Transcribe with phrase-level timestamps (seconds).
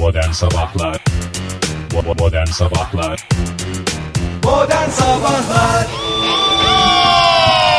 [0.00, 1.04] Modern Sabahlar
[2.18, 3.28] Modern Sabahlar
[4.44, 5.86] Modern Sabahlar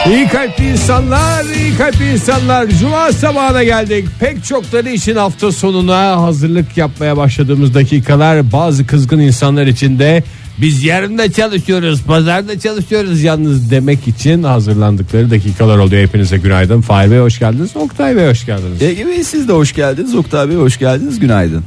[0.09, 2.67] İyi kalpli insanlar, iyi kalpli insanlar.
[2.67, 4.07] Cuma sabahına geldik.
[4.19, 10.23] Pek çokları için hafta sonuna hazırlık yapmaya başladığımız dakikalar bazı kızgın insanlar için de
[10.61, 16.01] biz yarın çalışıyoruz, pazarda çalışıyoruz yalnız demek için hazırlandıkları dakikalar oluyor.
[16.03, 16.81] Hepinize günaydın.
[16.81, 17.75] Fahir Bey hoş geldiniz.
[17.75, 18.81] Oktay Bey hoş geldiniz.
[18.81, 20.15] Ege Bey siz de hoş geldiniz.
[20.15, 21.19] Oktay Bey hoş geldiniz.
[21.19, 21.63] Günaydın.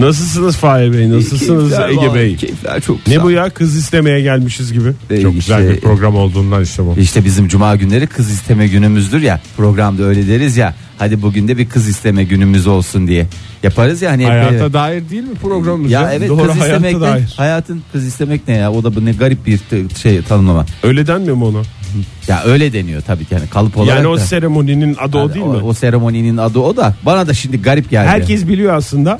[0.00, 1.10] Nasılsınız Fahir Bey?
[1.10, 2.36] Nasılsınız Keyifler Ege var, Bey?
[2.36, 3.22] Keyifler çok Ne güzel.
[3.22, 4.88] bu ya kız istemeye gelmişiz gibi.
[5.10, 6.94] Ee, Çok güzel işte- bir program olduğundan işte bu.
[7.00, 9.40] İşte bizim cuma günleri kız isteme günümüzdür ya.
[9.56, 10.74] Programda öyle deriz ya.
[10.98, 13.26] Hadi bugün de bir kız isteme günümüz olsun diye.
[13.62, 14.72] Yaparız ya hani hep Hayata böyle.
[14.72, 15.90] dair değil mi programımız?
[15.92, 16.12] Ya ya?
[16.12, 17.00] evet Doğru, kız hayata istemek ne?
[17.00, 17.34] dair.
[17.36, 18.72] Hayatın kız istemek ne ya?
[18.72, 20.66] O da bu ne garip bir t- şey tanımlama.
[20.82, 21.62] Öyle denmiyor mu ona?
[22.28, 23.96] Ya öyle deniyor tabii ki yani kalıp olarak.
[23.96, 24.20] Yani o da.
[24.20, 25.62] seremoninin adı o Yani değil o, mi?
[25.62, 26.94] o seremoninin adı o da.
[27.06, 28.08] Bana da şimdi garip geldi.
[28.08, 29.18] Herkes biliyor aslında.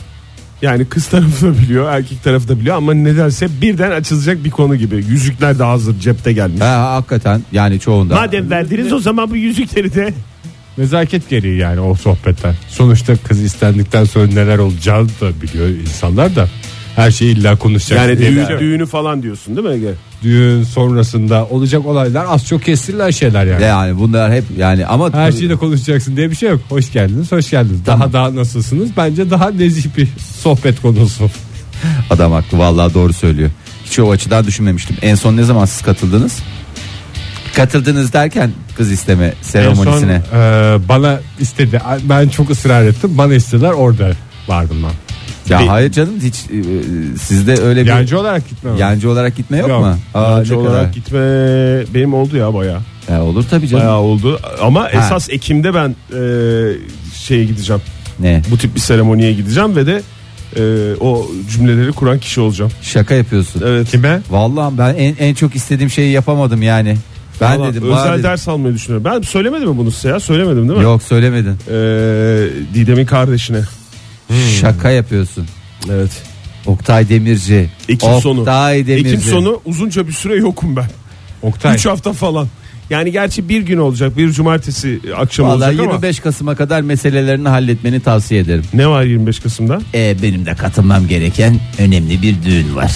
[0.62, 4.77] Yani kız tarafı da biliyor, erkek tarafı da biliyor ama nedense birden açılacak bir konu
[4.77, 4.97] gibi.
[4.97, 6.61] Yüzükler de hazır cepte gelmiş.
[6.61, 8.14] Ha, hakikaten yani çoğunda.
[8.14, 10.14] Madem verdiniz o zaman bu yüzükleri de
[10.78, 12.55] Nezaket gereği yani o sohbetler.
[12.69, 16.48] Sonuçta kız istendikten sonra neler olacağını da biliyor insanlar da.
[16.97, 17.98] Her şeyi illa konuşacak.
[17.98, 19.95] yani düğün, düğünü falan diyorsun değil mi Ege?
[20.23, 23.62] düğün sonrasında olacak olaylar az çok kestirilen şeyler yani.
[23.62, 26.61] Yani bunlar hep yani ama Her şeyi de konuşacaksın diye bir şey yok.
[26.69, 27.87] Hoş geldiniz, hoş geldiniz.
[27.87, 28.91] Daha daha nasılsınız?
[28.97, 30.09] Bence daha nezih bir
[30.43, 31.31] sohbet konusu.
[32.11, 33.51] Adam haklı vallahi doğru söylüyor.
[33.85, 34.97] Hiç o açıdan düşünmemiştim.
[35.03, 36.39] En son ne zaman siz katıldınız?
[37.57, 40.23] Katıldınız derken kız isteme En son seremonisine.
[40.35, 40.39] e,
[40.89, 41.81] bana istedi.
[42.03, 43.11] Ben çok ısrar ettim.
[43.19, 44.13] Bana istediler orada
[44.48, 45.11] vardım ben.
[45.48, 46.62] Ya Bir- hayır canım hiç e,
[47.19, 48.77] sizde öyle bir Yancı olarak gitmem.
[48.77, 49.81] yancı olarak gitme yok, Yok.
[49.81, 49.97] mu?
[50.15, 50.93] Aa, Yancı ne olarak kadar?
[50.93, 51.21] gitme
[51.95, 52.81] benim oldu ya baya.
[53.11, 53.85] Ya olur tabii canım.
[53.85, 56.20] Bayağı oldu ama esas Ekim'de ben e,
[57.17, 57.83] şeye gideceğim.
[58.20, 58.43] Ne?
[58.51, 60.03] Bu tip bir seremoniye gideceğim ve de
[60.57, 62.70] e, o cümleleri kuran kişi olacağım.
[62.83, 63.63] Şaka yapıyorsun.
[63.67, 63.91] Evet.
[63.91, 64.20] Kime?
[64.31, 66.97] Vallahi ben en, en çok istediğim şeyi yapamadım yani.
[67.41, 67.92] Ben Vallahi dedim.
[67.92, 68.23] özel dedim.
[68.25, 69.05] ders almayı düşünüyorum.
[69.13, 70.20] Ben söylemedim mi bunu size ya?
[70.20, 70.85] Söylemedim değil mi?
[70.85, 71.51] Yok söylemedin.
[71.70, 71.75] E,
[72.75, 73.61] Didem'in kardeşine.
[74.61, 75.47] Şaka yapıyorsun.
[75.91, 76.11] Evet.
[76.67, 77.70] Oktay Demirci.
[77.89, 78.47] Ekim Oktay sonu.
[78.47, 79.09] Demirci.
[79.09, 80.91] Ekim sonu uzunca bir süre yokum ben.
[81.43, 81.75] Oktay.
[81.75, 82.48] 3 hafta falan.
[82.91, 84.17] Yani gerçi bir gün olacak.
[84.17, 85.93] Bir cumartesi akşam Vallahi olacak ama.
[85.93, 88.65] 25 Kasım'a kadar meselelerini halletmeni tavsiye ederim.
[88.75, 89.81] Ne var 25 Kasım'da?
[89.95, 92.93] E, benim de katılmam gereken önemli bir düğün var.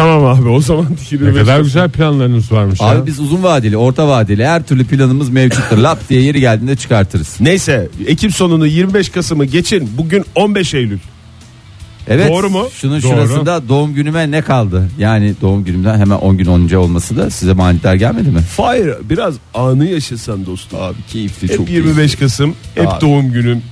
[0.00, 2.86] Tamam abi o zaman 25 Ne kadar güzel planlarınız varmış ya.
[2.86, 5.78] Abi biz uzun vadeli, orta vadeli her türlü planımız mevcuttur.
[5.82, 7.36] Lap diye yeri geldiğinde çıkartırız.
[7.40, 9.90] Neyse Ekim sonunu 25 Kasım'ı geçin.
[9.98, 10.98] Bugün 15 Eylül.
[12.08, 12.30] Evet.
[12.30, 12.68] Doğru mu?
[12.74, 13.10] Şunun Doğru.
[13.10, 14.88] şurasında doğum günüme ne kaldı?
[14.98, 18.40] Yani doğum günümden hemen 10 gün önce olması da size manidar gelmedi mi?
[18.40, 20.78] Fire biraz anı yaşasan dostum.
[20.82, 22.18] Abi keyifli Hep çok 25 keyifli.
[22.18, 23.00] Kasım hep Abi.
[23.00, 23.62] doğum günün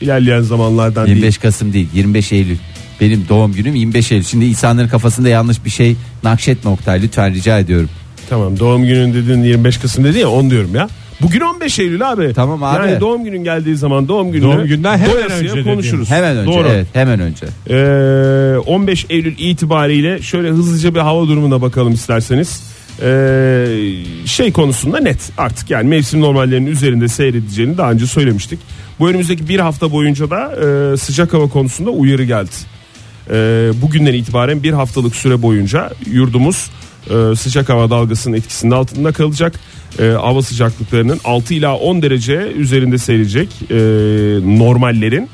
[0.00, 1.40] ilerleyen zamanlardan 25 değil.
[1.42, 2.56] Kasım değil 25 Eylül.
[3.00, 4.24] Benim doğum günüm 25 Eylül.
[4.24, 7.90] Şimdi insanların kafasında yanlış bir şey nakşetme Oktay lütfen rica ediyorum.
[8.28, 10.88] Tamam doğum günün dedin 25 Kasım dedi ya 10 diyorum ya.
[11.22, 12.32] Bugün 15 Eylül abi.
[12.34, 12.86] Tamam abi.
[12.86, 16.10] Yani doğum günün geldiği zaman doğum gününü Doğum günden hemen önce konuşuruz.
[16.10, 16.68] Hemen önce Doğru.
[16.68, 17.46] evet hemen önce.
[17.70, 22.62] Ee, 15 Eylül itibariyle şöyle hızlıca bir hava durumuna bakalım isterseniz.
[23.02, 23.66] Ee,
[24.26, 28.58] şey konusunda net artık yani mevsim normallerinin üzerinde seyredeceğini daha önce söylemiştik.
[28.98, 32.50] Bu önümüzdeki bir hafta boyunca da e, sıcak hava konusunda uyarı geldi.
[33.30, 36.70] Ee, bugünden itibaren bir haftalık süre boyunca yurdumuz
[37.10, 39.60] e, sıcak hava dalgasının etkisinin altında kalacak.
[39.98, 43.76] E, hava sıcaklıklarının 6 ila 10 derece üzerinde seyredecek e,
[44.58, 45.28] normallerin.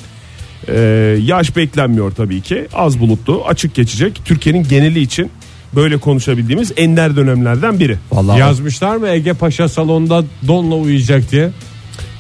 [0.69, 2.67] Ee, yağış beklenmiyor tabii ki.
[2.73, 4.21] Az bulutlu, açık geçecek.
[4.25, 5.31] Türkiye'nin geneli için
[5.75, 7.99] böyle konuşabildiğimiz ender dönemlerden biri.
[8.13, 11.51] Vallahi Yazmışlar mı Ege Paşa salonda donla uyuyacak diye?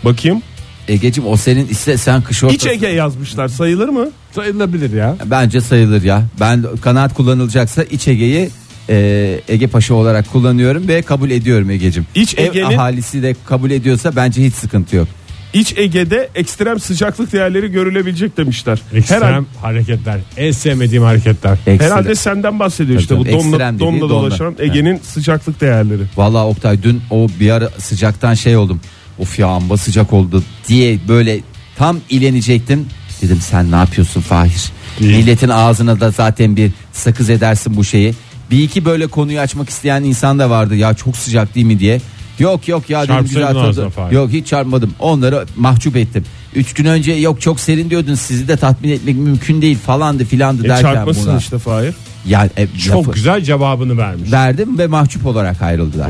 [0.04, 0.42] Bakayım.
[0.92, 2.68] Egeciğim o senin iste sen kış İç ortası.
[2.70, 3.48] Ege yazmışlar.
[3.48, 4.10] Sayılır mı?
[4.34, 5.16] Sayılabilir ya.
[5.24, 6.22] Bence sayılır ya.
[6.40, 8.50] Ben kanaat kullanılacaksa İç Ege'yi
[8.88, 12.06] e, Ege Paşa olarak kullanıyorum ve kabul ediyorum Ege'cim.
[12.14, 15.08] İç Ev Ege'nin- ahalisi de kabul ediyorsa bence hiç sıkıntı yok.
[15.54, 18.80] İç Ege'de ekstrem sıcaklık değerleri görülebilecek demişler.
[18.94, 20.18] Ekstrem Herhalde, hareketler.
[20.36, 21.58] En sevmediğim hareketler.
[21.66, 21.86] Ekstra.
[21.86, 24.10] herhalde senden bahsediyor işte Tabii bu donla, ekstrem donla donla.
[24.10, 26.02] dolaşan Ege'nin sıcaklık değerleri.
[26.16, 28.80] Vallahi Oktay dün o bir ara sıcaktan şey oldum.
[29.18, 31.40] Of ya amba sıcak oldu diye böyle
[31.76, 32.86] tam ilenecektim.
[33.22, 34.72] Dedim sen ne yapıyorsun Fahir?
[35.00, 35.16] İyi.
[35.16, 38.14] Milletin ağzına da zaten bir sakız edersin bu şeyi.
[38.50, 40.76] Bir iki böyle konuyu açmak isteyen insan da vardı.
[40.76, 42.00] Ya çok sıcak değil mi diye.
[42.38, 43.90] Yok yok ya dedim Çarpsaydın güzel ağzına tadı.
[43.90, 44.14] Fahir.
[44.14, 44.94] Yok hiç çarpmadım.
[44.98, 46.24] Onları mahcup ettim.
[46.54, 50.66] Üç gün önce yok çok serin diyordun sizi de tatmin etmek mümkün değil falandı filandı
[50.66, 51.38] E derken çarpmasın buna.
[51.38, 51.94] işte Fahir.
[52.26, 54.32] Yani e, Çok lafı güzel cevabını vermiş.
[54.32, 56.08] verdim ve mahcup olarak ayrıldılar.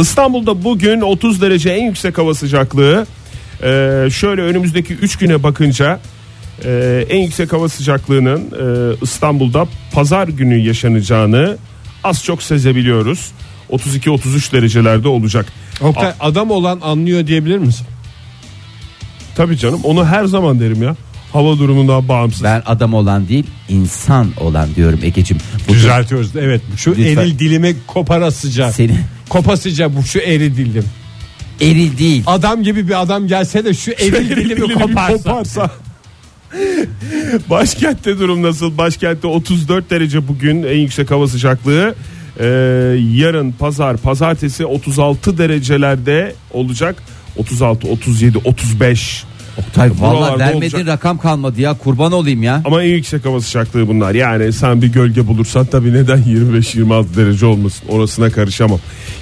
[0.00, 3.06] İstanbul'da bugün 30 derece en yüksek hava sıcaklığı.
[3.62, 6.00] Ee, şöyle önümüzdeki 3 güne bakınca
[6.64, 11.56] Ee, en yüksek hava sıcaklığının e, İstanbul'da pazar günü yaşanacağını
[12.04, 13.30] az çok sezebiliyoruz.
[13.70, 15.46] 32-33 derecelerde olacak.
[15.80, 17.86] Oktay adam olan anlıyor diyebilir misin?
[19.36, 20.96] Tabii canım onu her zaman derim ya.
[21.36, 22.42] Hava durumundan bağımsız.
[22.44, 25.42] Ben adam olan değil insan olan diyorum Egeciğim.
[25.68, 26.36] Bu Düzeltiyoruz.
[26.36, 27.04] Evet şu Lütfen.
[27.04, 28.72] eril dilimi koparasıca.
[28.72, 30.84] Seni Kopasıca bu şu eril dilim.
[31.60, 32.22] eril değil.
[32.26, 35.16] Adam gibi bir adam gelse de şu eril dilimi Dilimi koparsa.
[35.16, 35.70] koparsa.
[37.50, 38.78] Başkentte durum nasıl?
[38.78, 41.94] Başkentte 34 derece bugün en yüksek hava sıcaklığı.
[42.40, 42.44] Ee,
[43.14, 47.02] yarın pazar pazartesi 36 derecelerde olacak.
[47.36, 49.24] 36, 37, 35.
[49.58, 50.86] Oktay valla Buralarda vermediğin olacak.
[50.86, 52.62] rakam kalmadı ya kurban olayım ya.
[52.64, 54.14] Ama en yüksek hava sıcaklığı bunlar.
[54.14, 58.78] Yani sen bir gölge bulursan tabii neden 25-26 derece olmasın orasına karışamam.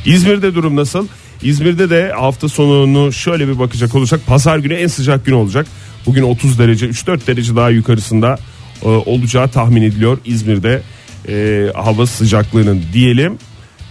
[0.06, 1.06] İzmir'de durum nasıl?
[1.42, 5.66] İzmir'de de hafta sonunu şöyle bir bakacak olursak pazar günü en sıcak gün olacak.
[6.06, 8.38] Bugün 30 derece 3-4 derece daha yukarısında
[8.82, 10.82] e, olacağı tahmin ediliyor İzmir'de
[11.28, 13.38] e, hava sıcaklığının diyelim.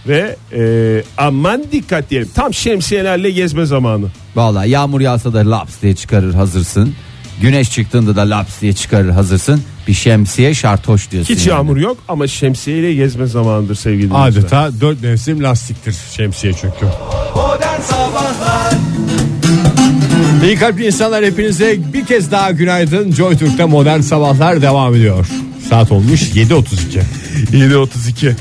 [0.08, 4.06] Ve e, aman dikkat diyelim tam şemsiyelerle gezme zamanı.
[4.36, 6.94] Valla yağmur yağsa da laps diye çıkarır hazırsın.
[7.40, 9.62] Güneş çıktığında da laps diye çıkarır hazırsın.
[9.88, 11.34] Bir şemsiye şartoş diyorsun.
[11.34, 11.56] Hiç yani.
[11.56, 14.42] yağmur yok ama şemsiyeyle gezme zamanıdır sevgili dinleyiciler.
[14.42, 16.86] Adeta dört mevsim lastiktir şemsiye çünkü.
[20.44, 23.12] İyi kalpli insanlar hepinize bir kez daha günaydın.
[23.12, 25.26] Joy Türk'te modern sabahlar devam ediyor.
[25.70, 27.02] Saat olmuş 7.32.
[27.52, 28.32] 7.32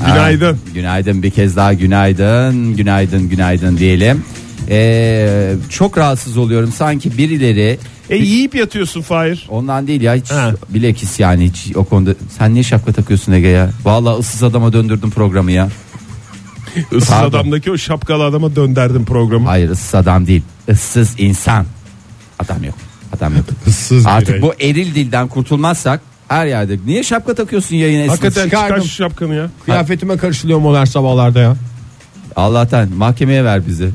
[0.00, 0.52] Günaydın.
[0.52, 2.76] Ha, günaydın bir kez daha günaydın.
[2.76, 4.24] Günaydın günaydın diyelim.
[4.68, 7.78] Ee, çok rahatsız oluyorum sanki birileri
[8.10, 9.46] E yiyip yatıyorsun Fahir.
[9.48, 10.30] ondan değil ya hiç
[10.68, 15.10] bilekis yani hiç o konuda sen niye şapka takıyorsun Ege ya Vallahi ıssız adama döndürdüm
[15.10, 15.68] programı ya
[16.92, 17.28] Issız Pardon.
[17.38, 19.46] adamdaki o şapkalı adama dönderdim programı.
[19.48, 21.66] hayır ıssız adam değil ıssız insan
[22.38, 22.74] adam yok
[23.16, 24.42] adam yok Issız artık birey.
[24.42, 29.34] bu eril dilden kurtulmazsak her yerde niye şapka takıyorsun yayın esnasında Hakikaten çıkar şu şapkanı
[29.34, 29.50] ya.
[29.64, 31.56] Kıyafetime karışılıyor modern sabahlarda ya.
[32.36, 33.90] Allah'tan mahkemeye ver bizi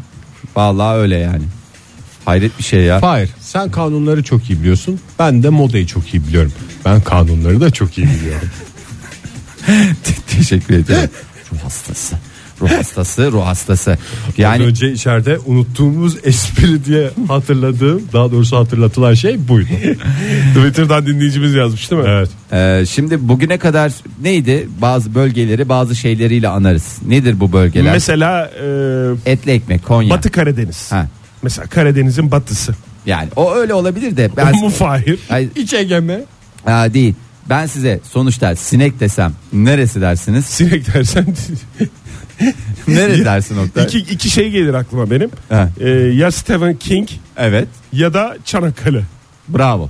[0.55, 1.43] Vallahi öyle yani
[2.25, 4.99] hayret bir şey ya Hayır sen kanunları çok iyi biliyorsun.
[5.19, 6.53] Ben de modayı çok iyi biliyorum.
[6.85, 8.49] Ben kanunları da çok iyi biliyorum.
[10.27, 11.09] Teşekkür ederim.
[11.53, 12.15] Ruh hastası.
[12.61, 13.97] Ruh hastası, ruh hastası.
[14.37, 19.69] Yani önce içeride unuttuğumuz espri diye hatırladığım daha doğrusu hatırlatılan şey buydu.
[20.55, 22.07] Twitter'dan dinleyicimiz yazmış değil mi?
[22.09, 22.29] evet.
[22.51, 23.91] e, şimdi bugüne kadar
[24.21, 24.67] neydi?
[24.81, 26.97] Bazı bölgeleri bazı şeyleriyle anarız.
[27.07, 27.93] Nedir bu bölgeler?
[27.93, 28.51] Mesela
[29.25, 30.09] e, Etli ekmek, Konya.
[30.09, 30.91] Batı Karadeniz.
[30.91, 31.07] Ha.
[31.41, 32.75] Mesela Karadeniz'in batısı.
[33.05, 35.19] Yani o öyle olabilir de ben mu Fahir?
[35.29, 36.19] Ay, İç Ege'me
[36.65, 37.15] ha, değil.
[37.49, 40.45] Ben size sonuçta sinek desem neresi dersiniz?
[40.45, 41.35] Sinek dersen
[42.87, 43.83] Neresi dersin Oktay?
[43.83, 45.29] iki, iki şey gelir aklıma benim.
[45.49, 45.69] Ha.
[45.79, 47.67] E, ya Stephen King Evet.
[47.93, 49.03] ya da Çanakkale.
[49.49, 49.89] Bravo.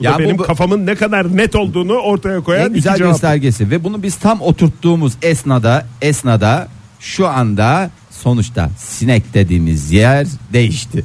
[0.00, 2.98] Bu Ya da benim bu- kafamın ne kadar net olduğunu ortaya koyan en güzel iki
[2.98, 3.12] cevap.
[3.12, 6.68] göstergesi ve bunu biz tam oturttuğumuz esnada esnada
[7.00, 11.04] şu anda sonuçta sinek dediğimiz yer değişti.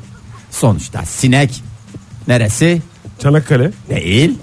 [0.52, 1.64] Sonuçta sinek
[2.28, 2.82] neresi?
[3.22, 3.72] Çanakkale.
[3.90, 4.38] Değil.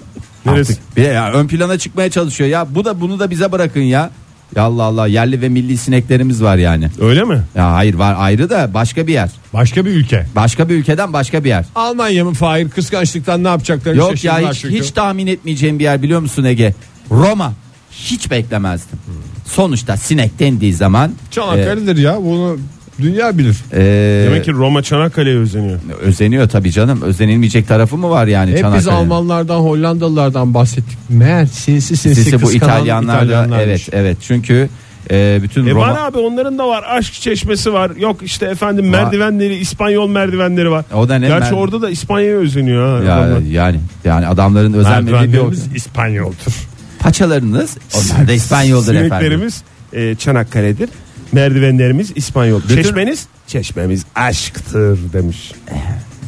[0.45, 0.73] Neresi?
[0.73, 2.75] Artık bir ya ön plana çıkmaya çalışıyor ya.
[2.75, 4.09] Bu da bunu da bize bırakın ya.
[4.55, 6.89] Ya Allah Allah yerli ve milli sineklerimiz var yani.
[6.99, 7.41] Öyle mi?
[7.55, 9.29] Ya hayır var ayrı da başka bir yer.
[9.53, 10.25] başka bir ülke.
[10.35, 11.65] Başka bir ülkeden başka bir yer.
[11.75, 14.79] Almanya mı Fahir kıskançlıktan ne yapacaklarını Yok ya hiç, çünkü.
[14.79, 16.73] hiç tahmin etmeyeceğim bir yer biliyor musun Ege?
[17.11, 17.53] Roma.
[17.91, 18.99] Hiç beklemezdim.
[19.45, 22.57] Sonuçta sinek dendiği zaman Çanakkale'dir ya bunu
[23.01, 23.55] dünya bilir.
[23.73, 25.79] e, e, Demek ki Roma Çanakkale'ye özeniyor.
[26.01, 27.01] özeniyor tabii canım.
[27.01, 28.99] Özenilmeyecek tarafı mı var yani Hep biz Çanakkale'nin?
[29.01, 30.97] Almanlardan Hollandalılardan bahsettik.
[31.09, 33.65] Meğer sinsi sinsi Sisi bu kıskanan İtalyanlar da İtalyanlarmış.
[33.67, 34.69] evet evet çünkü
[35.11, 37.91] e, bütün E Roma var abi onların da var aşk çeşmesi var.
[37.99, 40.85] Yok işte efendim merdivenleri İspanyol merdivenleri var.
[40.93, 41.27] O da ne?
[41.27, 42.97] Gerçi Mer- orada da İspanya'ya özeniyor.
[42.99, 43.39] Ha, ya, adamlar.
[43.41, 46.67] yani yani adamların özenmediği bir Merdivenlerimiz İspanyoldur.
[46.99, 49.09] paçalarınız onlar da İspanyoldur efendim.
[49.09, 49.63] Sineklerimiz
[49.93, 50.89] e, Çanakkale'dir.
[51.31, 52.61] Merdivenlerimiz İspanyol.
[52.63, 55.51] Bütün- Çeşmeniz çeşmemiz aşktır demiş.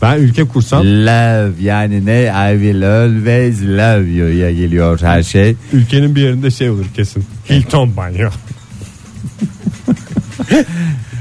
[0.01, 5.55] Ben ülke kursam Love yani ne I will always love you'ya geliyor her şey.
[5.73, 7.25] ülkenin bir yerinde şey olur kesin.
[7.49, 8.29] Hilton banyo.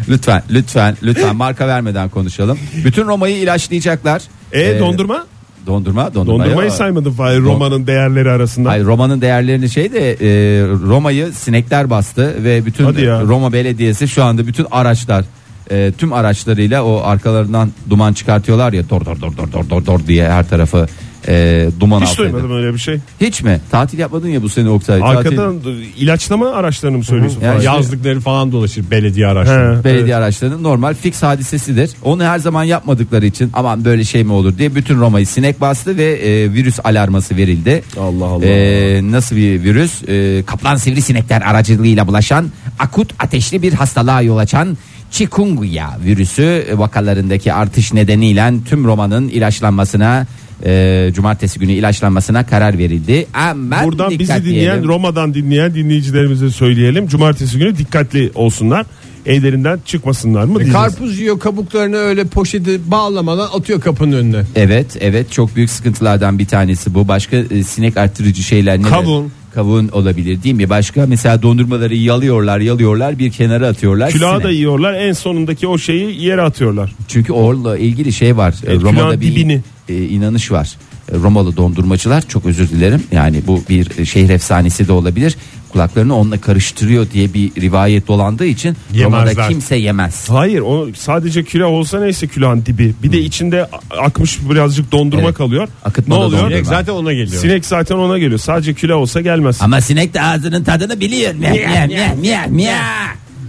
[0.08, 2.58] Lütfen lütfen lütfen marka vermeden konuşalım.
[2.85, 4.23] Bütün Roma'yı ilaçlayacaklar.
[4.52, 5.26] E Ee, dondurma?
[5.69, 6.45] Dondurma dondurma.
[6.45, 8.69] Dondurmayı saymadın Fahir Roma'nın değerleri arasında.
[8.69, 10.29] Hayır Roma'nın değerlerini şey de e,
[10.67, 13.21] Roma'yı sinekler bastı ve bütün Hadi ya.
[13.23, 15.25] Roma Belediyesi şu anda bütün araçlar
[15.71, 20.01] e, tüm araçlarıyla o arkalarından duman çıkartıyorlar ya dor dor dor dor dor dor dor
[20.07, 20.87] diye her tarafı
[21.28, 22.32] e, duman Hiç altıydı.
[22.32, 22.99] duymadım öyle bir şey.
[23.20, 23.61] Hiç mi?
[23.70, 25.00] Tatil yapmadın ya bu sene Oktay.
[25.00, 25.61] Tatil- Arkadan
[25.99, 27.40] ilaçlama araçlarını mı söylüyorsun?
[27.40, 27.58] Yani Fahir?
[27.58, 29.78] işte- Yazlıkları falan dolaşır belediye araçları.
[29.78, 29.85] He.
[29.85, 31.90] Belediye araçlarının normal fix hadisesidir.
[32.02, 35.97] Onu her zaman yapmadıkları için aman böyle şey mi olur diye bütün Roma'yı sinek bastı
[35.97, 37.82] ve e, virüs alarması verildi.
[38.00, 38.44] Allah Allah.
[38.47, 40.02] E, nasıl bir virüs?
[40.08, 42.47] E, kaplan sivrisinekler aracılığıyla bulaşan
[42.78, 44.76] akut ateşli bir hastalığa yol açan
[45.11, 50.26] chikungunya virüsü vakalarındaki artış nedeniyle tüm Roma'nın ilaçlanmasına
[50.67, 53.27] e, cumartesi günü ilaçlanmasına karar verildi.
[53.35, 54.85] Aman Buradan bizi dinleyen diyelim.
[54.88, 57.09] Roma'dan dinleyen dinleyicilerimize söyleyelim.
[57.09, 58.87] Cumartesi günü dikkatli olsunlar.
[59.27, 60.73] Evlerinden çıkmasınlar mı diyeceğiz.
[60.73, 64.43] Karpuz yiyor kabuklarını öyle poşeti bağlamadan atıyor kapının önüne.
[64.57, 67.09] Evet evet çok büyük sıkıntılardan bir tanesi bu.
[67.09, 68.91] Başka e, sinek arttırıcı şeyler neler?
[68.91, 69.33] Kavun.
[69.55, 70.71] Kavun olabilir değil mi?
[70.71, 74.11] Başka mesela dondurmaları yalıyorlar yalıyorlar bir kenara atıyorlar.
[74.11, 74.45] Külahı Sinek.
[74.45, 74.95] da yiyorlar.
[74.95, 76.93] En sonundaki o şeyi yere atıyorlar.
[77.09, 78.53] Çünkü orla ilgili şey var.
[78.53, 79.61] E, Evet, Roma'da bir dibini.
[79.88, 80.76] E, inanış var.
[81.12, 83.02] E, Romalı dondurmacılar çok özür dilerim.
[83.12, 85.37] Yani bu bir e, şehir efsanesi de olabilir.
[85.73, 89.49] Kulaklarını onunla karıştırıyor diye bir rivayet dolandığı için Roma'da Yemezler.
[89.49, 90.28] kimse yemez.
[90.30, 92.95] Hayır o sadece külah olsa neyse külahın dibi.
[93.02, 95.35] Bir de içinde a- akmış birazcık dondurma Evet.
[95.35, 95.68] kalıyor.
[95.85, 96.42] Akıtma ne da oluyor?
[96.42, 96.57] dondurma.
[96.59, 97.42] Sinek zaten ona geliyor.
[97.42, 98.38] Sinek zaten ona geliyor.
[98.38, 99.57] Sadece külah olsa gelmez.
[99.61, 101.35] Ama sinek de ağzının tadını biliyor.
[101.35, 102.78] Miyav, miyav, miyav, miyav, miyav.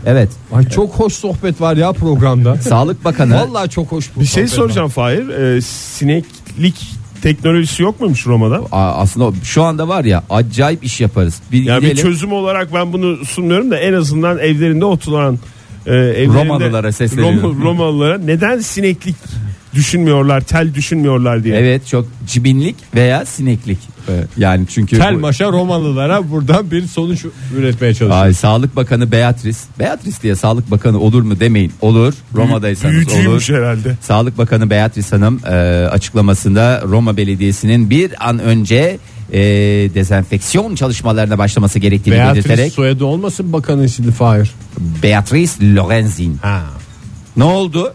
[0.06, 0.29] Evet.
[0.53, 2.56] Ay çok hoş sohbet var ya programda.
[2.62, 5.29] Sağlık Bakanı Vallahi çok hoş bu Bir şey soracağım Fahir.
[5.29, 6.75] Ee, sineklik
[7.22, 8.62] teknolojisi yok muymuş Roma'da?
[8.72, 11.41] Aa, aslında şu anda var ya acayip iş yaparız.
[11.51, 15.39] Bir Yani bir çözüm olarak ben bunu sunmuyorum da en azından evlerinde oturan
[15.86, 17.39] e, evlerinde, Romalılara sesleniyorum.
[17.39, 19.15] Rom- Romalılara neden sineklik
[19.74, 21.56] düşünmüyorlar, tel düşünmüyorlar diye.
[21.58, 23.78] Evet çok cibinlik veya sineklik.
[24.10, 27.26] Evet, Yani çünkü Tel bu- maşa Romalılara buradan bir sonuç
[27.58, 28.24] üretmeye çalışıyor.
[28.24, 29.58] Ay, Sağlık Bakanı Beatrice.
[29.80, 31.72] Beatrice diye Sağlık Bakanı olur mu demeyin.
[31.82, 32.14] Olur.
[32.36, 33.06] Roma'daysanız olur.
[33.08, 33.96] Büyücüymüş herhalde.
[34.02, 35.50] Sağlık Bakanı Beatrice Hanım e,
[35.88, 38.98] açıklamasında Roma Belediyesi'nin bir an önce
[39.34, 39.40] e,
[39.94, 44.52] dezenfeksiyon çalışmalarına başlaması gerektiğini Beatrice belirterek soyadı olmasın bakanın şimdi Fahir.
[45.04, 46.38] Beatrice Lorenzin.
[46.42, 46.62] Ha.
[47.38, 47.94] Ne oldu?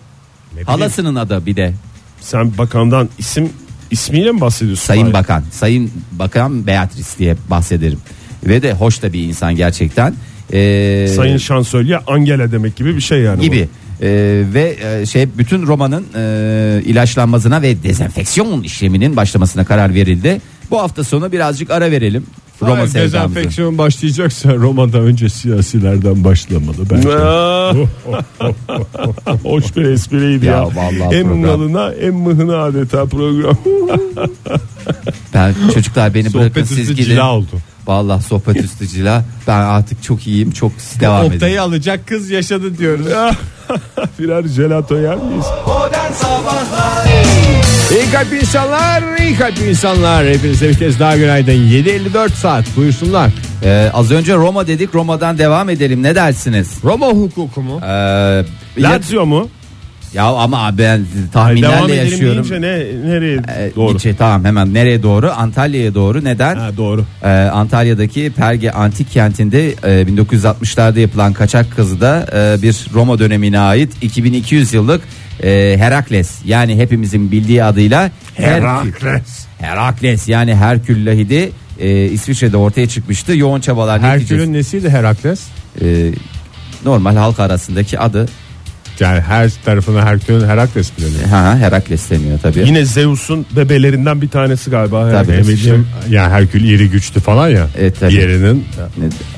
[0.67, 1.75] Halasının adı bir de.
[2.21, 3.51] Sen bakandan isim
[3.91, 4.85] ismiyle mi bahsediyorsun?
[4.85, 5.15] Sayın Fahir?
[5.15, 5.45] Bakan.
[5.51, 7.99] Sayın Bakan Beatrice diye bahsederim.
[8.47, 10.15] Ve de hoş da bir insan gerçekten.
[10.53, 13.39] Ee, Sayın Şansölye Angela demek gibi bir şey yani.
[13.39, 13.43] bu.
[13.43, 13.69] gibi.
[14.03, 20.41] Ee, ve e, şey bütün Roma'nın e, ilaçlanmasına ve dezenfeksiyon işleminin başlamasına karar verildi.
[20.71, 22.27] Bu hafta sonu birazcık ara verelim.
[22.63, 22.95] Roma Hayır, sevdamızı.
[23.15, 27.09] dezenfeksiyon başlayacaksa Roma'da önce siyasilerden başlamalı bence.
[29.49, 30.53] Hoş bir espriydi ya.
[30.53, 31.43] Ya vallahi hem program.
[31.43, 33.59] nalına hem mıhına adeta program.
[35.35, 37.11] Ben çocuklar beni bırakın Sohbet siz üstü gidin.
[37.11, 37.51] cila oldu.
[37.87, 39.25] Vallahi sohbet üstü cila.
[39.47, 40.51] Ben artık çok iyiyim.
[40.51, 41.35] Çok devam edin.
[41.35, 43.07] Oktay'ı alacak kız yaşadı diyoruz.
[44.19, 45.45] Birer jelato yer miyiz?
[45.67, 47.07] Modern Sabahlar
[47.95, 50.27] İyi kalp insanlar, iyi kalp insanlar.
[50.27, 51.53] Hepinize bir kez daha günaydın.
[51.53, 53.31] 7.54 saat buyursunlar.
[53.65, 54.95] Ee, az önce Roma dedik.
[54.95, 56.03] Roma'dan devam edelim.
[56.03, 56.71] Ne dersiniz?
[56.85, 57.81] Roma hukuku mu?
[57.83, 58.45] Ee, ya,
[58.79, 59.49] Lazio mu?
[60.15, 62.49] ya ama ben Devam tahminlerle edelim yaşıyorum.
[62.51, 63.89] deyince ne, nereye Ee, doğru?
[63.89, 65.31] gidecek, tamam hemen nereye doğru?
[65.37, 66.25] Antalya'ya doğru.
[66.25, 66.57] Neden?
[66.57, 67.05] Ha, doğru.
[67.23, 72.27] Ee, Antalya'daki Perge Antik Kenti'nde e, 1960'larda yapılan kaçak kazıda
[72.59, 75.01] e, bir Roma dönemine ait 2200 yıllık
[75.43, 78.61] e, Herakles yani hepimizin bildiği adıyla Herkül.
[79.59, 83.37] Herakles yani Herkül lahidi e, İsviçre'de ortaya çıkmıştı.
[83.37, 85.41] Yoğun çabalar neticesi- Herkül'ün nesiydi Herakles?
[85.81, 86.11] e,
[86.85, 88.29] normal halk arasındaki adı
[89.01, 91.29] Yani her tarafına Herkül'ün Herakles mi deniyor?
[91.29, 92.59] ha, Herakles deniyor tabii.
[92.59, 95.11] Yine Zeus'un bebelerinden bir tanesi galiba.
[95.11, 95.33] Tabii.
[95.33, 97.67] Eminim yani Herkül iri güçlü falan ya.
[97.79, 98.11] Evet, tabii.
[98.13, 98.65] Diğerinin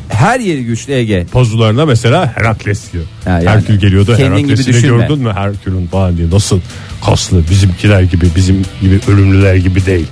[0.09, 1.27] Her yeri güçlü Ege.
[1.33, 3.05] pozularına mesela Herakles diyor.
[3.25, 5.07] Ha, yani Herkül geliyordu kendin Herakles'i düşünme.
[5.07, 6.61] gördün mü Herkül'ün falan diye nasıl
[7.05, 10.07] kaslı bizimkiler gibi bizim gibi ölümlüler gibi değil.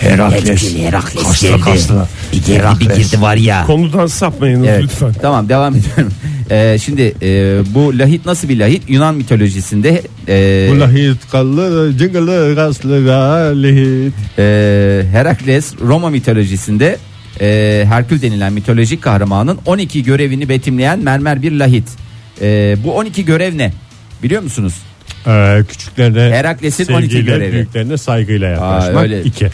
[0.00, 0.76] Herakles.
[0.78, 2.06] Herakles kaslı kaslı.
[2.32, 3.66] Bir girdi bir girdi var ya.
[3.66, 4.82] Konudan sapmayınız Evet.
[4.82, 5.12] lütfen.
[5.22, 6.12] Tamam devam ediyorum.
[6.50, 8.82] Ee, şimdi e, bu lahit nasıl bir lahit?
[8.90, 13.06] Yunan mitolojisinde e, Bu lahit kallı cıngılı kaslı
[13.62, 14.14] lahit.
[14.38, 14.42] e,
[15.12, 16.98] Herakles Roma mitolojisinde
[17.40, 21.88] e, Herkül denilen mitolojik kahramanın 12 görevini betimleyen mermer bir lahit.
[22.42, 23.72] E, bu 12 görev ne?
[24.22, 24.74] Biliyor musunuz?
[25.26, 27.52] Ee, küçüklerine Herakles'in 12 sevgiyle, görevi.
[27.52, 29.02] büyüklerine saygıyla yaklaşmak.
[29.02, 29.22] öyle.
[29.22, 29.48] iki.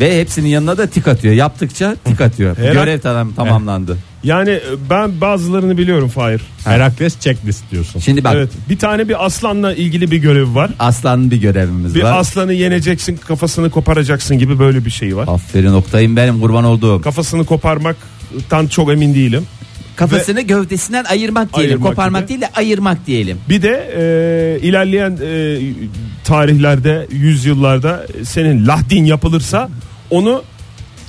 [0.00, 1.34] Ve hepsinin yanına da tik atıyor.
[1.34, 2.56] Yaptıkça tik atıyor.
[2.58, 3.96] Herak- Görev tamam, tamamlandı.
[4.24, 6.40] Yani e, ben bazılarını biliyorum Fahir.
[6.64, 8.00] Herakles checklist diyorsun.
[8.00, 8.50] Şimdi bak Evet.
[8.68, 10.70] Bir tane bir aslanla ilgili bir görevi var.
[10.78, 12.18] aslanın bir görevimiz Bir var.
[12.18, 15.24] aslanı yeneceksin kafasını koparacaksın gibi böyle bir şey var.
[15.28, 17.00] Aferin Oktay'ım benim kurban olduğum.
[17.02, 19.46] Kafasını koparmaktan çok emin değilim.
[20.00, 21.70] Kafasını gövdesinden ayırmak diyelim.
[21.70, 22.28] Ayırmak Koparmak gibi.
[22.28, 23.38] değil de ayırmak diyelim.
[23.48, 25.58] Bir de e, ilerleyen e,
[26.24, 29.68] tarihlerde, yüzyıllarda senin lahdin yapılırsa
[30.10, 30.42] onu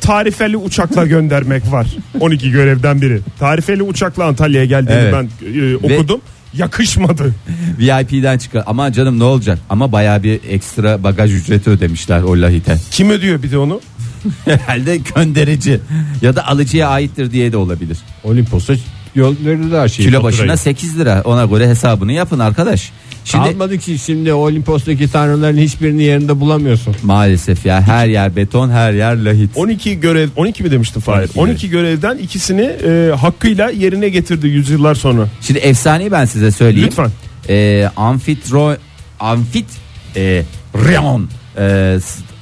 [0.01, 1.87] tarifeli uçakla göndermek var.
[2.19, 3.19] 12 görevden biri.
[3.39, 5.13] Tarifeli uçakla Antalya'ya geldiğini Evet.
[5.13, 6.21] ben e, okudum.
[6.53, 7.33] Yakışmadı.
[7.79, 8.63] VIP'den çıkar.
[8.65, 9.59] Ama canım ne olacak?
[9.69, 12.77] Ama bayağı bir ekstra bagaj ücreti ödemişler o lahite.
[12.91, 13.81] Kim ödüyor bir de onu?
[14.45, 15.79] Herhalde gönderici
[16.21, 17.97] ya da alıcıya aittir diye de olabilir.
[18.23, 18.73] Olimpos'a
[19.15, 20.05] yolları da şey.
[20.05, 21.21] Kilo başına 8 lira.
[21.25, 22.91] Ona göre hesabını yapın arkadaş.
[23.25, 26.95] Şimdi Kalmadı ki şimdi Olimpos'taki tanrıların hiçbirini yerinde bulamıyorsun.
[27.03, 29.57] maalesef ya her yer beton, her yer lahit.
[29.57, 31.29] 12 görev 12 mi demiştin Fahir?
[31.35, 35.27] 12 12, görevden ikisini e, hakkıyla yerine getirdi yüzyıllar sonra.
[35.41, 36.87] Şimdi efsaneyi ben size söyleyeyim.
[36.87, 37.11] Lütfen.
[37.49, 38.75] Ee, amfitro
[39.19, 39.65] amfit
[40.15, 40.43] e,
[40.75, 41.97] Rion e,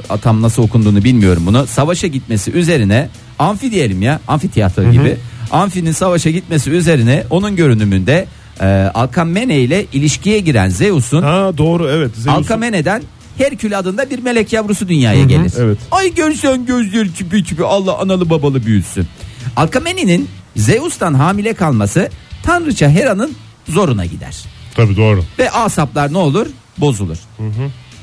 [0.09, 1.67] s- tam nasıl okunduğunu bilmiyorum bunu.
[1.67, 5.17] Savaşa gitmesi üzerine amfi diyelim ya amfiteyatro gibi.
[5.51, 8.25] Amfinin savaşa gitmesi üzerine onun görünümünde
[8.61, 12.11] e, Alkamene ile ilişkiye giren Zeus'un Ha doğru evet.
[12.15, 13.01] Zeus'un- Alkamene'den
[13.37, 15.53] Herkül adında bir melek yavrusu dünyaya gelir.
[15.57, 15.77] evet.
[15.91, 19.07] Ay görsen gözleri çipi çipi Allah analı babalı büyüsün.
[19.55, 22.09] Alkamene'nin Zeus'tan hamile kalması
[22.43, 23.31] tanrıça Hera'nın
[23.69, 24.35] zoruna gider.
[24.75, 25.23] Tabii doğru.
[25.39, 26.47] Ve asaplar ne olur?
[26.77, 27.17] Bozulur.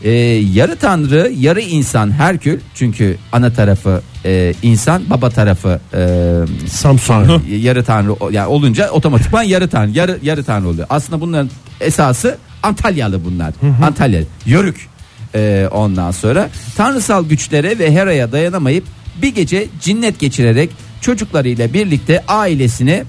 [0.03, 0.11] Ee,
[0.53, 7.43] yarı tanrı yarı insan Herkül çünkü ana tarafı e, insan baba tarafı e, Samsun.
[7.49, 10.87] yarı tanrı o- yani olunca otomatikman yarı tanrı yarı yarı tanrı oluyor.
[10.91, 11.51] Aslında bunların
[11.81, 13.55] esası Antalyalı bunlar.
[13.83, 14.89] Antalya yörük.
[15.35, 18.85] Ee, ondan sonra tanrısal güçlere ve Hera'ya dayanamayıp
[19.23, 23.05] bir gece cinnet geçirerek çocuklarıyla birlikte ailesini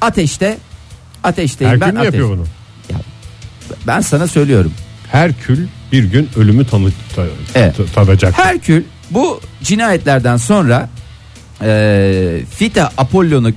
[0.00, 0.58] ateşte
[1.24, 2.06] ateşteyim Herkül ben mü ateş.
[2.06, 2.44] yapıyor bunu?
[3.86, 4.72] Ben sana söylüyorum.
[5.18, 7.22] Herkül bir gün ölümü tanı ta-
[7.54, 7.76] Evet.
[7.76, 8.38] ta- tadacak.
[8.38, 10.88] Herkül bu cinayetlerden sonra
[11.62, 13.48] e, Fita Apollon'u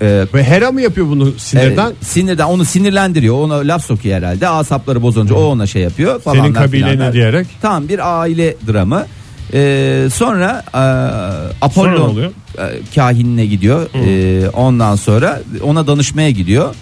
[0.00, 1.86] e, Ve Hera mı yapıyor bunu sinirden?
[1.86, 3.34] Evet, sinirden onu sinirlendiriyor.
[3.38, 4.48] Ona laf sokuyor herhalde.
[4.48, 6.20] Asapları bozunca o ona şey yapıyor.
[6.24, 7.46] Senin falanlar kabileni diyerek.
[7.62, 9.06] Tam bir aile dramı.
[9.52, 12.30] Ee, sonra e, Sonra Apollon oluyor?
[12.58, 13.88] e, kahinine gidiyor.
[13.94, 16.74] Ee, ondan sonra ona danışmaya gidiyor.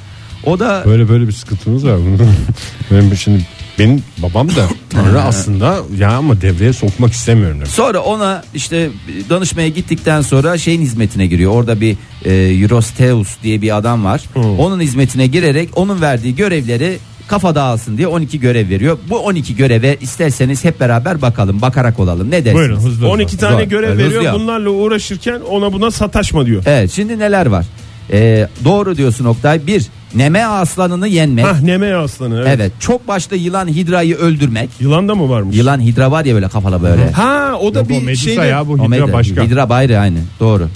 [0.47, 1.97] O da Böyle böyle bir sıkıntımız var.
[2.91, 3.47] benim şimdi
[3.79, 7.57] benim babam da Tanrı aslında ya ama devreye sokmak istemiyorum.
[7.59, 7.71] demiş.
[7.71, 8.89] Sonra ona işte
[9.31, 11.53] danışmaya gittikten sonra şeyin hizmetine giriyor.
[11.53, 14.23] Orada bir e, Eurosteus diye bir adam var.
[14.59, 16.99] Onun hizmetine girerek onun verdiği görevleri
[17.29, 18.99] kafa dağılsın diye 12 görev veriyor.
[19.11, 22.31] Bu 12 göreve isterseniz hep beraber bakalım, bakarak olalım.
[22.31, 22.55] Ne dersiniz?
[22.55, 23.09] Buyurun hızlı hızlı.
[23.09, 23.71] 12 tane Zor.
[23.71, 24.23] görev Hızlı veriyor.
[24.23, 24.35] yap.
[24.35, 26.63] Bunlarla uğraşırken ona buna sataşma diyor.
[26.67, 27.67] Evet, şimdi neler var?
[28.13, 29.67] E, doğru diyorsun Oktay.
[29.67, 31.45] Bir, Neme aslanını yenmek.
[31.47, 32.37] Hah Neme aslanı.
[32.39, 32.49] Evet.
[32.55, 34.71] Evet, çok başta yılan hidrayı öldürmek.
[34.81, 35.57] Yılan da mı varmış?
[35.57, 37.11] Yılan hidra var ya böyle kafalı böyle.
[37.11, 38.45] Ha o da Yok, o bir Medusa şeyde.
[38.45, 39.43] ya bu O hidra meyde- başka.
[39.45, 40.19] Hidra bayrı aynı.
[40.41, 40.69] Doğru.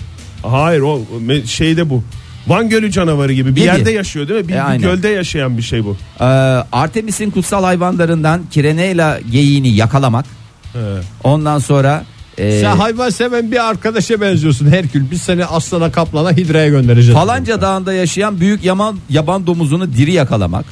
[0.43, 1.01] Hayır o
[1.47, 2.03] şeyde bu.
[2.47, 3.67] Van Gölü canavarı gibi bir Gibi.
[3.67, 4.49] yerde yaşıyor değil mi?
[4.49, 5.97] Bir, E, bir gölde yaşayan bir şey bu.
[6.21, 6.25] Ee,
[6.73, 10.25] Artemis'in kutsal hayvanlarından Kireneyla geyiğini yakalamak.
[10.73, 10.79] He.
[11.25, 12.05] Ondan sonra
[12.39, 15.11] e, Sen hayvan seven bir arkadaşa benziyorsun Herkül.
[15.11, 17.15] Biz seni aslana kaplana hidraya göndereceğiz.
[17.19, 20.65] falanca dağında yaşayan büyük yaman yaban domuzunu diri yakalamak.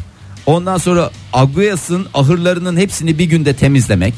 [0.47, 4.15] Ondan sonra Aguyas'ın ahırlarının hepsini bir günde temizlemek.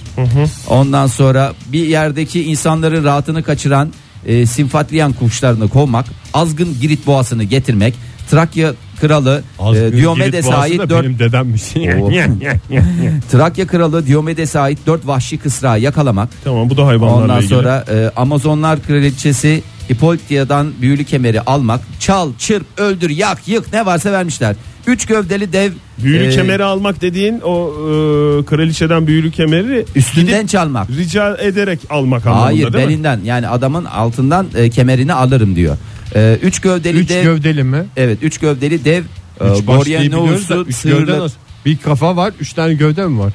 [0.68, 3.92] Ondan sonra bir yerdeki insanların rahatını kaçıran
[4.26, 6.06] e, simfatlayan kuşlarını kovmak.
[6.34, 7.94] Azgın Girit boğasını getirmek.
[8.30, 9.42] Trakya kralı
[9.74, 11.62] e, Diomedes'e ait da dört benim dedemmiş.
[11.76, 12.10] Oo.
[13.30, 16.28] Trakya kralı Diomedes'e ait dört vahşi kısrağı yakalamak.
[16.44, 17.48] Tamam bu da hayvanlarla Ondan ilgili.
[17.54, 21.80] sonra e, Amazonlar kraliçesi Hippolytia'dan büyülü kemeri almak.
[22.00, 24.56] Çal, çırp, öldür, yak, yık ne varsa vermişler.
[24.86, 30.90] Üç gövdeli dev Büyülü e, kemeri almak dediğin o e, kraliçeden büyülü kemeri üstünden çalmak.
[30.90, 32.90] rica ederek almak anlamında Hayır değil mi?
[32.90, 35.76] belinden yani adamın altından e, kemerini alırım diyor.
[36.14, 37.84] E, üç gövdeli Üç dev gövdeli mi?
[37.96, 39.02] evet üç gövdeli dev
[39.40, 40.66] e, Üç Goryenos'u
[41.06, 41.36] nasıl?
[41.66, 43.32] Bir kafa var, üç tane gövde mi var?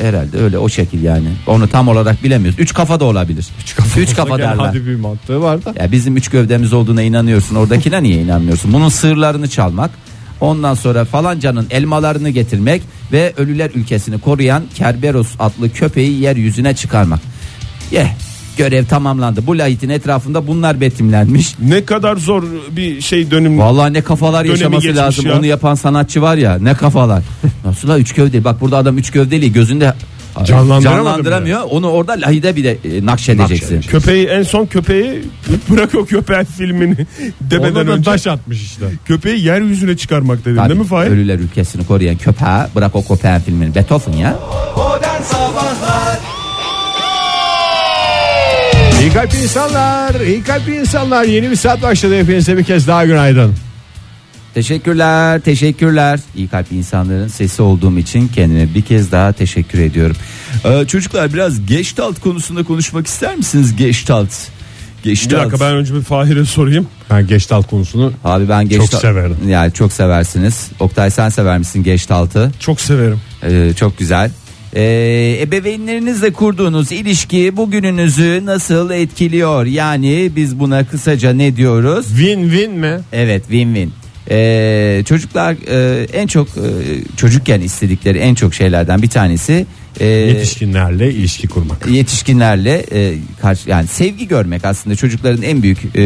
[0.00, 1.28] herhalde öyle o şekil yani.
[1.46, 2.60] Onu tam olarak bilemiyoruz.
[2.60, 3.46] Üç kafa da olabilir.
[3.62, 4.56] Üç kafa, üç kafa derler.
[4.56, 5.74] Hadi bir mantığı var da.
[5.82, 7.56] Ya bizim üç gövdemiz olduğuna inanıyorsun.
[7.56, 8.72] Oradakine niye inanmıyorsun?
[8.72, 9.90] Bunun sığırlarını çalmak.
[10.40, 17.20] Ondan sonra falancanın elmalarını getirmek ve ölüler ülkesini koruyan Kerberos adlı köpeği yeryüzüne çıkarmak.
[17.92, 18.06] Ye
[18.58, 19.46] görev tamamlandı.
[19.46, 21.54] Bu lahitin etrafında bunlar betimlenmiş.
[21.62, 23.58] Ne kadar zor bir şey dönüm.
[23.58, 25.26] Vallahi ne kafalar yaşaması lazım.
[25.26, 25.38] ya.
[25.38, 27.22] Onu yapan sanatçı var ya ne kafalar.
[27.64, 28.44] Nasıl la üç gövdeli?
[28.44, 29.94] Bak burada adam üç gövdeli gözünde
[30.44, 31.60] canlandıramıyor.
[31.70, 33.54] Onu orada lahide bile e, nakşedeceksin.
[33.76, 33.90] Nakşedecek.
[33.90, 35.22] Köpeği en son köpeği
[35.70, 36.96] bırak o köpeğin filmini
[37.40, 38.86] demeden önce taş atmış işte.
[39.04, 41.10] köpeği yeryüzüne çıkarmak dedin Tabii, değil mi Fahir?
[41.10, 43.74] Ölüler ülkesini koruyan köpeğe bırak o köpeğin filmini.
[43.74, 44.36] Beethoven ya.
[44.76, 46.07] Modern Sabahlar
[49.08, 51.24] İyi kalpli insanlar, iyi kalpli insanlar.
[51.24, 52.18] Yeni bir saat başladı.
[52.18, 53.54] Hepinize bir kez daha günaydın.
[54.54, 56.20] Teşekkürler, teşekkürler.
[56.36, 60.16] İyi kalpli insanların sesi olduğum için kendime bir kez daha teşekkür ediyorum.
[60.64, 63.76] Ee, çocuklar biraz Gestalt konusunda konuşmak ister misiniz?
[63.76, 64.28] Gestalt.
[65.04, 65.40] Bir Gestalt.
[65.40, 66.86] dakika ben önce bir Fahir'e sorayım.
[67.10, 69.00] Ben Geçtalt konusunu Abi ben Gestalt.
[69.02, 69.36] severim.
[69.48, 70.68] Yani çok seversiniz.
[70.80, 72.50] Oktay sen sever misin Gestalt'ı?
[72.60, 73.20] Çok severim.
[73.42, 74.30] Ee, çok güzel.
[74.74, 79.66] Ee, ebeveynlerinizle kurduğunuz ilişki bugününüzü nasıl etkiliyor?
[79.66, 82.06] Yani biz buna kısaca ne diyoruz?
[82.06, 83.00] win-win mi?
[83.12, 83.88] Evet win-win.
[84.30, 86.68] Ee, çocuklar e, en çok e,
[87.16, 89.66] çocukken istedikleri en çok şeylerden bir tanesi
[90.00, 91.86] e, Yetişkinlerle ilişki kurmak.
[91.86, 96.00] yetişkinlerle e, karşı yani sevgi görmek aslında çocukların en büyük e,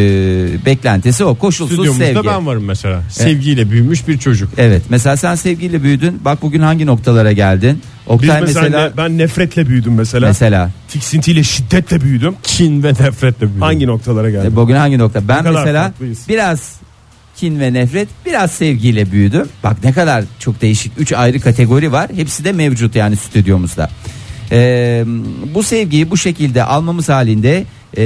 [0.66, 2.28] beklentisi o koşulsuz Stüdyomuzda sevgi.
[2.28, 3.02] ben varım mesela.
[3.10, 4.48] Sevgiyle büyümüş bir çocuk.
[4.58, 7.80] Evet mesela sen sevgiyle büyüdün bak bugün hangi noktalara geldin?
[8.06, 10.26] Biz Oktay mesela, mesela ne- ben nefretle büyüdüm mesela.
[10.28, 12.34] mesela Tiksintiyle şiddetle büyüdüm.
[12.42, 13.60] Kin ve nefretle büyüdüm.
[13.62, 14.52] Hangi noktalara geldim?
[14.52, 15.28] E, Bugün hangi nokta?
[15.28, 16.18] Ben mesela farklıyız.
[16.28, 16.72] biraz
[17.42, 19.48] kin ve nefret, biraz sevgiyle büyüdüm.
[19.64, 20.92] Bak ne kadar çok değişik.
[20.98, 22.10] Üç ayrı kategori var.
[22.16, 23.90] Hepsi de mevcut yani stüdyomuzda.
[24.52, 25.04] Ee,
[25.54, 27.64] bu sevgiyi bu şekilde almamız halinde
[27.96, 28.04] e,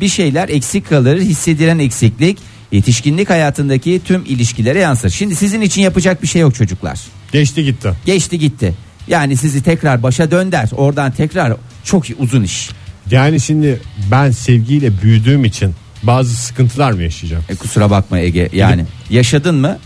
[0.00, 1.20] bir şeyler eksik kalır.
[1.20, 2.38] Hissedilen eksiklik
[2.72, 5.10] yetişkinlik hayatındaki tüm ilişkilere yansır.
[5.10, 7.00] Şimdi sizin için yapacak bir şey yok çocuklar.
[7.32, 7.92] Geçti gitti.
[8.06, 8.74] Geçti gitti.
[9.08, 10.68] Yani sizi tekrar başa dönder.
[10.76, 11.52] Oradan tekrar
[11.84, 12.70] çok uzun iş.
[13.10, 17.44] Yani şimdi ben sevgiyle büyüdüğüm için bazı sıkıntılar mı yaşayacağım?
[17.48, 18.48] E, kusura bakma Ege.
[18.52, 19.78] Yani yaşadın mı?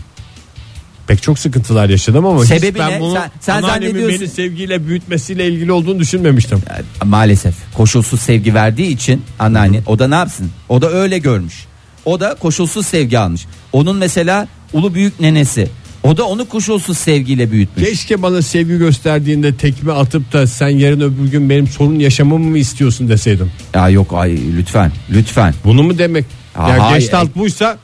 [1.07, 2.99] Pek çok sıkıntılar yaşadım ama Sebebi hiç ben ne?
[2.99, 6.61] bunu Sen- sen anneannemin zannediyorsun- beni sevgiyle büyütmesiyle ilgili olduğunu düşünmemiştim.
[7.05, 10.51] Maalesef koşulsuz sevgi verdiği için anneanne o da ne yapsın?
[10.69, 11.65] O da öyle görmüş.
[12.05, 13.45] O da koşulsuz sevgi almış.
[13.73, 15.69] Onun mesela ulu büyük nenesi.
[16.03, 17.89] O da onu koşulsuz sevgiyle büyütmüş.
[17.89, 22.57] Keşke bana sevgi gösterdiğinde tekme atıp da sen yarın öbür gün benim sorun yaşamamı mı
[22.57, 23.51] istiyorsun deseydim.
[23.73, 25.53] Ya yok ay lütfen lütfen.
[25.65, 26.25] Bunu mu demek?
[26.55, 26.99] Aa, ya hayır.
[26.99, 27.77] geçtalt buysa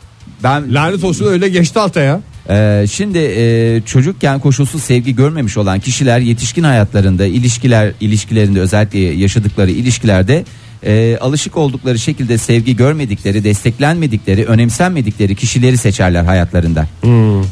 [0.43, 2.21] Ben lanet olsun öyle geçtalta ya.
[2.49, 9.71] Ee, şimdi e, çocukken koşulsuz sevgi görmemiş olan kişiler yetişkin hayatlarında ilişkiler ilişkilerinde özellikle yaşadıkları
[9.71, 10.45] ilişkilerde
[10.83, 16.87] e, alışık oldukları şekilde sevgi görmedikleri, desteklenmedikleri, önemsenmedikleri kişileri seçerler hayatlarında.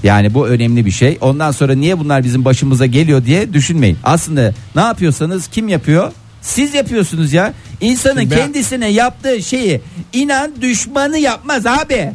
[0.04, 1.18] Yani bu önemli bir şey.
[1.22, 3.98] Ondan sonra niye bunlar bizim başımıza geliyor diye düşünmeyin.
[4.04, 6.12] Aslında ne yapıyorsanız kim yapıyor?
[6.42, 7.54] Siz yapıyorsunuz ya.
[7.82, 9.82] İnsanın ben- kendisine yaptığı şeyi
[10.14, 12.12] inan düşmanı yapmaz abi.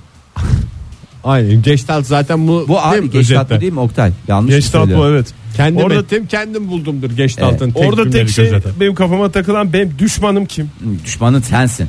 [1.24, 2.64] Aynen geçtalt zaten bu.
[2.68, 3.37] Bu abi değil Özetle.
[3.42, 4.12] tatlı değil mi Oktay?
[4.28, 5.26] Yanlış Geçti bu evet.
[5.56, 8.68] Kendim Orada- ettim kendim buldumdur geçtaltın tek Orada tek şey özeti.
[8.80, 10.70] benim kafama takılan benim düşmanım kim?
[11.04, 11.88] Düşmanın sensin.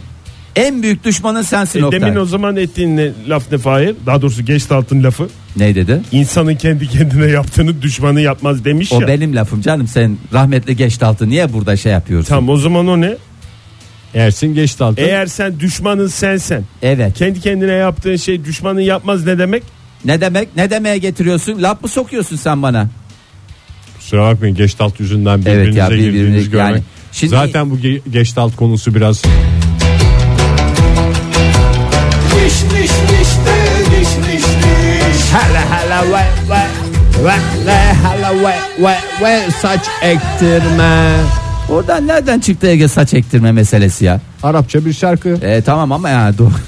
[0.56, 2.02] En büyük düşmanın sensin E, Oktay.
[2.02, 3.96] demin o zaman ettiğin ne, laf ne Fahir?
[4.06, 5.28] Daha doğrusu geçti altın lafı.
[5.58, 6.02] Ne dedi?
[6.12, 9.08] İnsanın kendi kendine yaptığını düşmanı yapmaz demiş O ya.
[9.08, 12.30] benim lafım canım sen rahmetli Geçtaltı niye burada şey yapıyorsun?
[12.30, 13.16] Tamam o zaman o ne?
[14.16, 15.02] Ersin geçtaltı.
[15.02, 17.14] Eğer sen düşmanın sensen Evet.
[17.14, 19.64] kendi kendine yaptığın şey düşmanın yapmaz ne demek?
[20.06, 20.56] Ne demek?
[20.56, 21.64] Ne demeye getiriyorsun?
[21.64, 22.88] Laf mı sokuyorsun sen bana?
[24.00, 26.72] Kusura bakmayın geçtalt yüzünden birbirinize Evet ya, birbirine- girdiğinizi görmek.
[26.72, 29.22] yani şimdi- Zaten bu ge- geçtalt konusu biraz
[32.36, 32.92] niş niş
[33.46, 35.32] de niş niş niş.
[35.34, 36.64] hala hala ve ve
[37.26, 38.96] ve le hala ve ve
[39.26, 41.16] ve saç ektirme.
[41.74, 44.22] Oradan nereden çıktı Ege saç ektirme meselesi ya?
[44.44, 45.30] Arapça bir şarkı.
[45.30, 46.52] E, tamam ama ya doğru.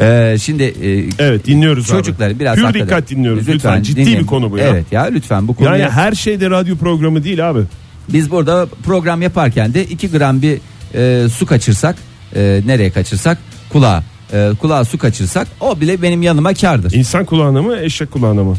[0.00, 2.40] E, şimdi e, Evet dinliyoruz çocukları abi.
[2.40, 3.82] biraz Pür hakikaten- dikkat dinliyoruz lütfen.
[3.82, 4.20] Ciddi dinleyin.
[4.20, 4.64] bir konu bu ya.
[4.68, 5.76] Evet ya lütfen bu konuya.
[5.76, 7.60] Yani her şeyde radyo programı değil abi.
[8.08, 10.58] Biz burada program yaparken de 2 gram bir
[10.94, 11.96] e, su kaçırsak
[12.36, 13.38] e, nereye kaçırsak
[13.72, 14.02] kulağa
[14.32, 16.92] e, kulağa su kaçırsak o bile benim yanıma kardır.
[16.92, 18.56] İnsan kulağına mı eşek kulağına mı?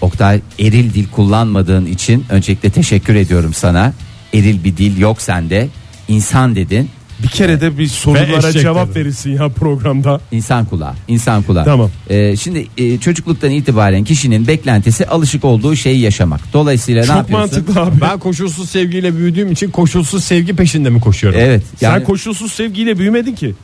[0.00, 3.92] Oktay eril dil kullanmadığın için öncelikle teşekkür ediyorum sana.
[4.34, 5.68] Eril bir dil yok sende.
[6.08, 6.90] İnsan dedin.
[7.22, 9.00] Bir kere de bir sorulara eşek cevap dedim.
[9.02, 10.20] verirsin ya programda.
[10.32, 11.64] İnsan kulağı, insan kulağı.
[11.64, 11.90] Tamam.
[12.10, 16.40] E, şimdi e, çocukluktan itibaren kişinin beklentisi alışık olduğu şeyi yaşamak.
[16.52, 17.58] Dolayısıyla ne Çok yapıyorsun?
[17.58, 18.00] mantıklı abi.
[18.00, 21.40] Ben koşulsuz sevgiyle büyüdüğüm için koşulsuz sevgi peşinde mi koşuyorum?
[21.42, 21.62] Evet.
[21.80, 23.54] Yani Sen koşulsuz sevgiyle büyümedin ki.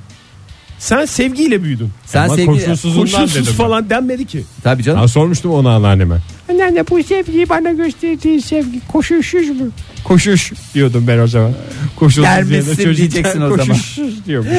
[0.81, 1.89] Sen sevgiyle büyüdün.
[2.07, 3.55] sen Ama sevgi koşulsuzundan Koşulsuz dedim ben.
[3.65, 4.43] falan denmedi ki.
[4.63, 5.01] tabii canım.
[5.03, 6.17] Ben sormuştum onu anneanneme.
[6.51, 9.67] Anneanne bu sevgiyi bana gösterdiğin sevgi koşuşsuz mu?
[10.05, 11.53] Koşuş diyordum ben o zaman.
[11.97, 13.67] Koşulsuz Der yerine çocukken diyeceksin o zaman.
[13.67, 14.49] Koşuşsuz diyorum.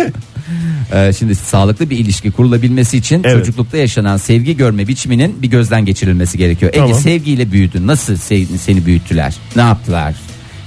[0.93, 3.37] Ee, şimdi sağlıklı bir ilişki kurulabilmesi için Evet.
[3.45, 6.71] çocuklukta yaşanan sevgi görme biçiminin bir gözden geçirilmesi gerekiyor.
[6.75, 6.89] Tamam.
[6.89, 7.87] Ege sevgiyle büyüdün.
[7.87, 8.15] Nasıl
[8.57, 9.35] seni büyüttüler?
[9.55, 10.15] Ne yaptılar?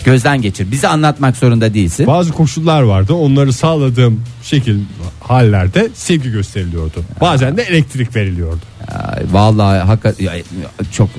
[0.04, 0.70] Gözden geçir.
[0.70, 2.06] Bize anlatmak zorunda değilsin.
[2.06, 3.12] Bazı koşullar vardı.
[3.14, 4.78] Onları sağladığım şekil
[5.20, 7.04] hallerde sevgi gösteriliyordu.
[7.20, 8.60] Bazen de elektrik veriliyordu.
[8.88, 10.42] Ay, Vallahi hakikaten
[10.92, 11.10] çok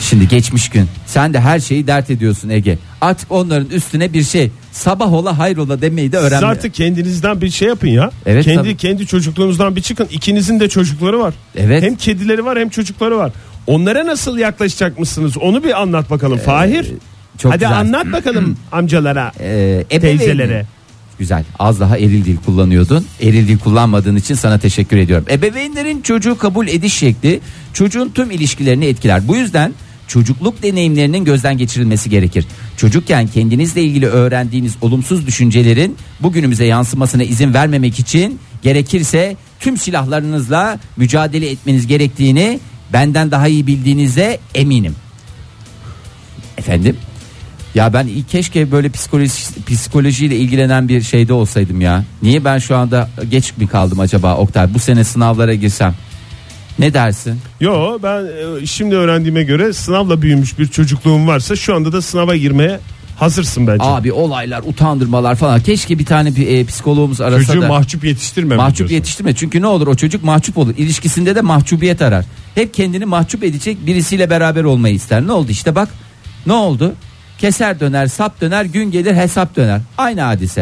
[0.00, 0.88] Şimdi geçmiş gün.
[1.06, 2.78] Sen de her şeyi dert ediyorsun Ege.
[3.00, 4.50] Artık onların üstüne bir şey.
[4.72, 6.46] sabah ola hayrola demeyi de Siz öğrenme.
[6.46, 8.10] artık kendinizden bir şey yapın ya.
[8.26, 8.76] Evet, kendi tabii.
[8.76, 10.08] kendi çocukluğunuzdan bir çıkın.
[10.10, 11.34] İkinizin de çocukları var.
[11.56, 11.82] Evet.
[11.82, 13.32] Hem kedileri var hem çocukları var.
[13.66, 15.36] Onlara nasıl yaklaşacak mısınız?
[15.38, 16.38] Onu bir anlat bakalım.
[16.38, 16.92] Fahir.
[17.42, 17.78] Çok Hadi güzel.
[17.80, 19.32] anlat bakalım amcalara.
[19.40, 20.66] Ee, ebeveyn- Teyzelere.
[21.18, 21.44] Güzel.
[21.58, 23.06] Az daha eril dil kullanıyordun.
[23.20, 25.26] Eril dil kullanmadığın için sana teşekkür ediyorum.
[25.30, 27.40] Ebeveynlerin çocuğu kabul ediş şekli
[27.72, 29.28] çocuğun tüm ilişkilerini etkiler.
[29.28, 29.72] Bu yüzden
[30.08, 32.46] çocukluk deneyimlerinin gözden geçirilmesi gerekir.
[32.76, 41.50] Çocukken kendinizle ilgili öğrendiğiniz olumsuz düşüncelerin bugünümüze yansımasına izin vermemek için gerekirse tüm silahlarınızla mücadele
[41.50, 42.60] etmeniz gerektiğini
[42.92, 44.94] benden daha iyi bildiğinize eminim.
[46.58, 46.96] Efendim?
[47.74, 49.32] Ya ben keşke böyle psikoloji,
[49.66, 52.04] psikolojiyle ilgilenen bir şeyde olsaydım ya.
[52.22, 54.74] Niye ben şu anda geç mi kaldım acaba Oktay?
[54.74, 55.94] Bu sene sınavlara girsem.
[56.78, 57.38] Ne dersin?
[57.60, 58.24] Yo ben
[58.62, 62.80] e, şimdi öğrendiğime göre sınavla büyümüş bir çocukluğum varsa şu anda da sınava girmeye
[63.16, 63.84] hazırsın bence.
[63.84, 65.60] Abi olaylar, utandırmalar falan.
[65.60, 67.68] Keşke bir tane bir, e, psikologumuz arasa Çocuğu da.
[67.68, 68.56] mahcup yetiştirme.
[68.56, 68.94] mahcup diyorsun?
[68.94, 69.34] yetiştirme.
[69.34, 70.74] Çünkü ne olur o çocuk mahcup olur.
[70.76, 72.24] İlişkisinde de mahcubiyet arar.
[72.54, 75.26] Hep kendini mahcup edecek birisiyle beraber olmayı ister.
[75.26, 75.88] Ne oldu işte bak.
[76.46, 76.94] Ne oldu?
[77.42, 79.80] Keser döner, sap döner, gün gelir hesap döner.
[79.98, 80.60] Aynı hadise.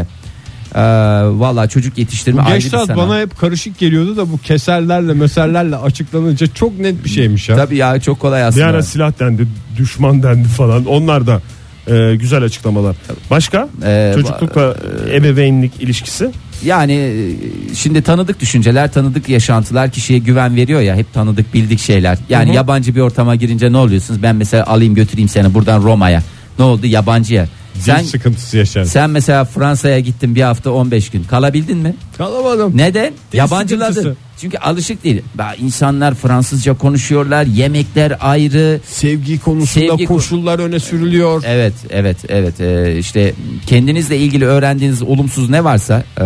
[0.75, 0.81] Ee,
[1.25, 2.97] Valla çocuk yetiştirme ayrı bir sanat.
[2.97, 7.57] bana hep karışık geliyordu da bu keserlerle meserlerle açıklanınca çok net bir şeymiş ya.
[7.57, 8.67] Tabii ya çok kolay Bir aslında.
[8.67, 10.85] ara silah dendi, düşman dendi falan.
[10.87, 11.41] Onlar da
[11.87, 12.97] e, güzel açıklamalar.
[13.31, 13.69] Başka?
[13.85, 14.77] Ee, Çocuklukla
[15.15, 16.31] ebeveynlik ilişkisi.
[16.65, 20.97] Yani e, şimdi tanıdık düşünceler, tanıdık yaşantılar kişiye güven veriyor ya.
[20.97, 22.19] Hep tanıdık, bildik şeyler.
[22.29, 24.23] Yani yabancı bir ortama girince ne oluyorsunuz?
[24.23, 26.23] Ben mesela alayım götüreyim seni buradan Roma'ya.
[26.59, 26.87] Ne oldu?
[26.87, 27.49] Yabancıya.
[27.75, 28.85] Sen Sen sıkıntısı yaşar.
[28.85, 31.25] sen mesela Fransa'ya gittin bir hafta 15 gün.
[31.25, 31.95] Kalabildin mi?
[32.19, 32.73] Kalamadım.
[32.77, 33.13] Neden?
[33.33, 33.93] Yabancıladın.
[33.95, 34.17] sıkıntısı.
[34.41, 35.23] Çünkü alışık değil.
[35.59, 37.45] İnsanlar Fransızca konuşuyorlar.
[37.47, 38.81] Yemekler ayrı.
[38.87, 41.43] Sevgi konusunda Sevgi ko- koşullar öne sürülüyor.
[41.47, 42.61] Evet, evet, evet.
[42.61, 43.35] Ee, işte
[43.67, 46.25] kendinizle ilgili öğrendiğiniz olumsuz ne varsa e,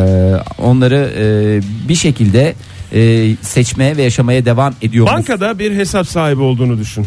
[0.59, 2.55] onları e, bir şekilde
[2.93, 5.07] e, seçmeye ve yaşamaya devam ediyor.
[5.07, 7.07] Bankada bir hesap sahibi olduğunu düşün.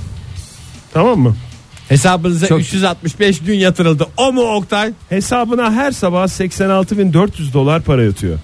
[0.93, 1.36] Tamam mı?
[1.89, 4.08] Hesabınıza Çok- 365 gün yatırıldı.
[4.17, 4.91] O mu Oktay?
[5.10, 8.39] Hesabına her sabah 86.400 dolar para yatıyor.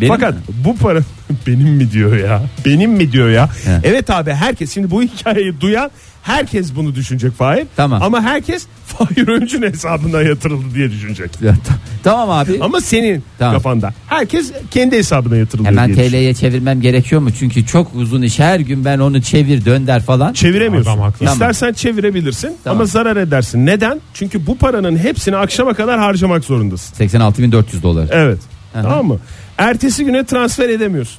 [0.00, 0.40] Benim Fakat mi?
[0.64, 1.00] bu para
[1.46, 2.42] benim mi diyor ya?
[2.64, 3.46] Benim mi diyor ya?
[3.64, 3.80] He.
[3.84, 5.90] Evet abi herkes şimdi bu hikayeyi duyan
[6.26, 7.66] herkes bunu düşünecek Fahir.
[7.76, 8.02] Tamam.
[8.02, 11.30] Ama herkes Fahir Öncü'nün hesabına yatırıldı diye düşünecek.
[11.42, 12.58] Ya, ta- tamam abi.
[12.60, 13.54] Ama senin Tamam.
[13.54, 13.94] kafanda.
[14.06, 16.20] Herkes kendi hesabına yatırılıyor Hemen diye düşünecek.
[16.20, 17.28] TL'ye çevirmem gerekiyor mu?
[17.38, 18.38] Çünkü çok uzun iş.
[18.38, 20.32] Her gün ben onu çevir dönder falan.
[20.32, 20.90] Çeviremiyorsun.
[20.90, 21.26] Adam haklı.
[21.26, 22.78] İstersen çevirebilirsin Tamam.
[22.78, 23.66] ama zarar edersin.
[23.66, 24.00] Neden?
[24.14, 27.04] Çünkü bu paranın hepsini akşama kadar harcamak zorundasın.
[27.04, 28.08] 86.400 dolar.
[28.12, 28.38] Evet.
[28.74, 28.82] Aha.
[28.82, 29.18] Tamam mı?
[29.58, 31.18] Ertesi güne transfer edemiyorsun.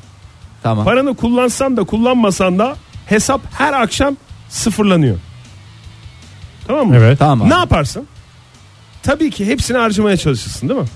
[0.63, 0.85] Tamam.
[0.85, 4.15] Paranı kullansan da kullanmasan da hesap her akşam
[4.49, 5.17] sıfırlanıyor.
[6.67, 6.95] Tamam mı?
[6.97, 7.19] Evet.
[7.19, 7.41] Tamam.
[7.41, 7.49] abi.
[7.49, 8.07] Ne yaparsın?
[9.03, 10.87] Tabii ki hepsini harcamaya çalışırsın değil mi?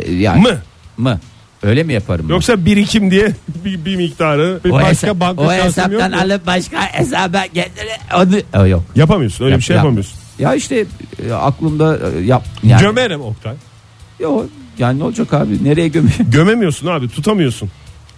[0.00, 0.58] Ee, Yani, Mı?
[0.96, 1.20] mı?
[1.62, 2.28] Öyle mi yaparım?
[2.28, 3.32] Yoksa birikim diye
[3.64, 6.16] bir, bir miktarı Bir o, başka hesa- banka o şansım hesaptan mu?
[6.20, 8.82] alıp başka hesaba getire onu o yok.
[8.96, 9.44] yapamıyorsun.
[9.44, 9.84] Öyle Yap- bir şey yap.
[9.84, 10.18] yapamıyorsun.
[10.38, 10.84] Ya işte
[11.28, 12.80] e, aklımda e, yap yani.
[12.82, 13.54] Gömerim Oktay.
[14.20, 14.46] Yok
[14.78, 15.64] yani ne olacak abi?
[15.64, 16.14] Nereye gömüyor?
[16.18, 17.70] Gömemiyorsun abi tutamıyorsun.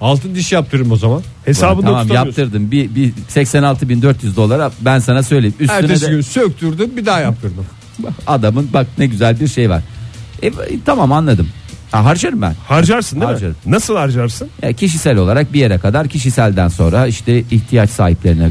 [0.02, 1.22] Altın diş yaptırırım o zaman.
[1.44, 2.70] Hesabında tamam yaptırdım.
[2.70, 5.54] Bir, bir 86.400 dolara ben sana söyleyeyim.
[5.60, 7.66] Üstüne Ertesi de gün söktürdüm bir daha yaptırdım.
[8.26, 9.82] adamın bak ne güzel bir şey var.
[10.42, 10.52] E,
[10.84, 11.48] tamam anladım.
[11.92, 12.54] Ha, harcarım ben.
[12.68, 13.56] Harcarsın değil Harcarım.
[13.64, 13.72] mi?
[13.72, 14.48] Nasıl harcarsın?
[14.62, 18.50] E, kişisel olarak bir yere kadar kişiselden sonra işte ihtiyaç sahiplerine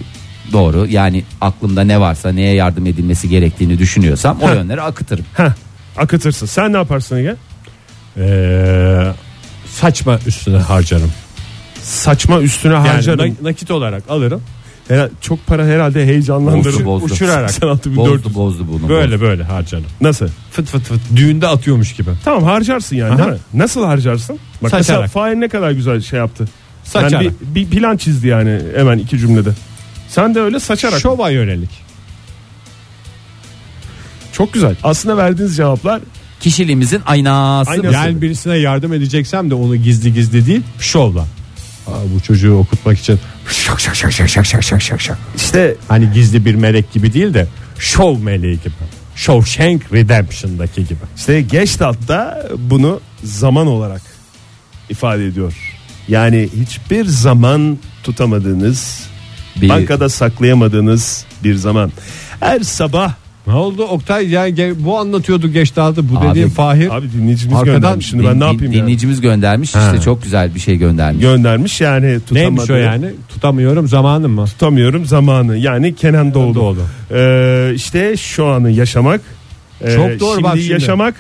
[0.53, 4.55] doğru yani aklımda ne varsa neye yardım edilmesi gerektiğini düşünüyorsam o Heh.
[4.55, 5.25] yönlere akıtırım.
[5.33, 5.51] Heh,
[5.97, 6.45] akıtırsın.
[6.45, 7.35] Sen ne yaparsın Ege?
[8.17, 9.11] Ee,
[9.75, 11.11] saçma üstüne harcarım.
[11.83, 13.19] Saçma üstüne Yani harcarım.
[13.41, 14.41] na- nakit olarak alırım.
[14.87, 16.73] Herhal- çok para herhalde heyecanlandırır.
[16.73, 17.05] Bozdu, bozdu.
[17.05, 17.49] Uçurarak.
[17.51, 17.95] 86.400.
[17.95, 18.89] Bozdu bozdu bunu.
[18.89, 19.85] Böyle böyle harcarım.
[20.01, 20.27] Nasıl?
[20.51, 22.09] Fıt fıt fıt düğünde atıyormuş gibi.
[22.25, 23.17] Tamam harcarsın yani Aha.
[23.17, 23.37] değil mi?
[23.53, 24.39] Nasıl harcarsın?
[24.63, 25.01] Bak Saçarak.
[25.01, 26.45] mesela Fahir ne kadar güzel şey yaptı.
[26.83, 27.11] Saçarak.
[27.11, 29.49] Yani bir, bir plan çizdi yani hemen iki cümlede.
[30.09, 30.99] Sen de öyle saçarak.
[30.99, 31.69] Şova yönelik.
[34.31, 34.75] Çok güzel.
[34.83, 36.01] Aslında verdiğiniz cevaplar
[36.39, 37.71] Kişiliğimizin aynası.
[37.71, 37.93] Aynası.
[37.93, 41.25] Yani birisine yardım edeceksem de onu gizli gizli değil şovla.
[41.87, 45.17] Aa, bu çocuğu okutmak için şak şak şak şak şak şak şak şak şak.
[45.35, 47.47] işte Hani gizli bir melek gibi değil de
[47.79, 48.73] şov meleği gibi.
[49.15, 50.99] Shawshank Redemption'daki gibi.
[51.17, 54.01] işte Gestalt'ta bunu zaman olarak
[54.89, 55.53] ifade ediyor.
[56.07, 59.03] Yani hiçbir zaman tutamadığınız,
[59.61, 61.91] Bir- bankada saklayamadığınız bir zaman.
[62.39, 63.13] Her sabah
[63.47, 64.29] Ne oldu Oktay?
[64.29, 66.01] Yani bu anlatıyordu geçti aldı.
[66.09, 66.95] Bu Abi- dediğin Fahir.
[66.97, 68.09] abi dinleyicimiz Arkadan göndermiş.
[68.09, 68.81] Şimdi ben Din- ne yapayım yani?
[68.81, 71.21] Dinleyicimiz göndermiş işte çok güzel bir şey göndermiş.
[71.21, 72.39] Göndermiş yani tutamadı.
[72.43, 73.05] Neymiş o yani?
[73.29, 74.45] Tutamıyorum zamanım mı?
[74.45, 75.57] Tutamıyorum zamanı.
[75.57, 76.55] Yani Kenan Doğulu.
[76.55, 76.79] Doğulu.
[77.13, 79.21] Ee, işte şu anı yaşamak.
[79.81, 80.71] Ee, Çok doğru şimdi bak şimdi.
[80.71, 81.15] yaşamak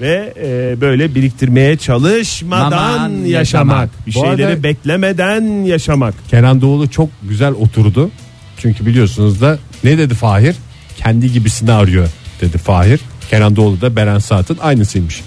[0.00, 3.32] ve e, böyle biriktirmeye çalışmadan Maman yaşamak.
[3.34, 3.90] yaşamak.
[4.06, 6.14] Bir Bu şeyleri arada- beklemeden yaşamak.
[6.28, 8.10] Kenan Doğulu çok güzel oturdu.
[8.58, 10.56] Çünkü biliyorsunuz da ne dedi Fahir?
[11.04, 12.08] Kendi gibisini arıyor
[12.40, 13.00] dedi Fahir.
[13.30, 15.20] Kenan Doğulu da Beren Saat'ın aynısıymış.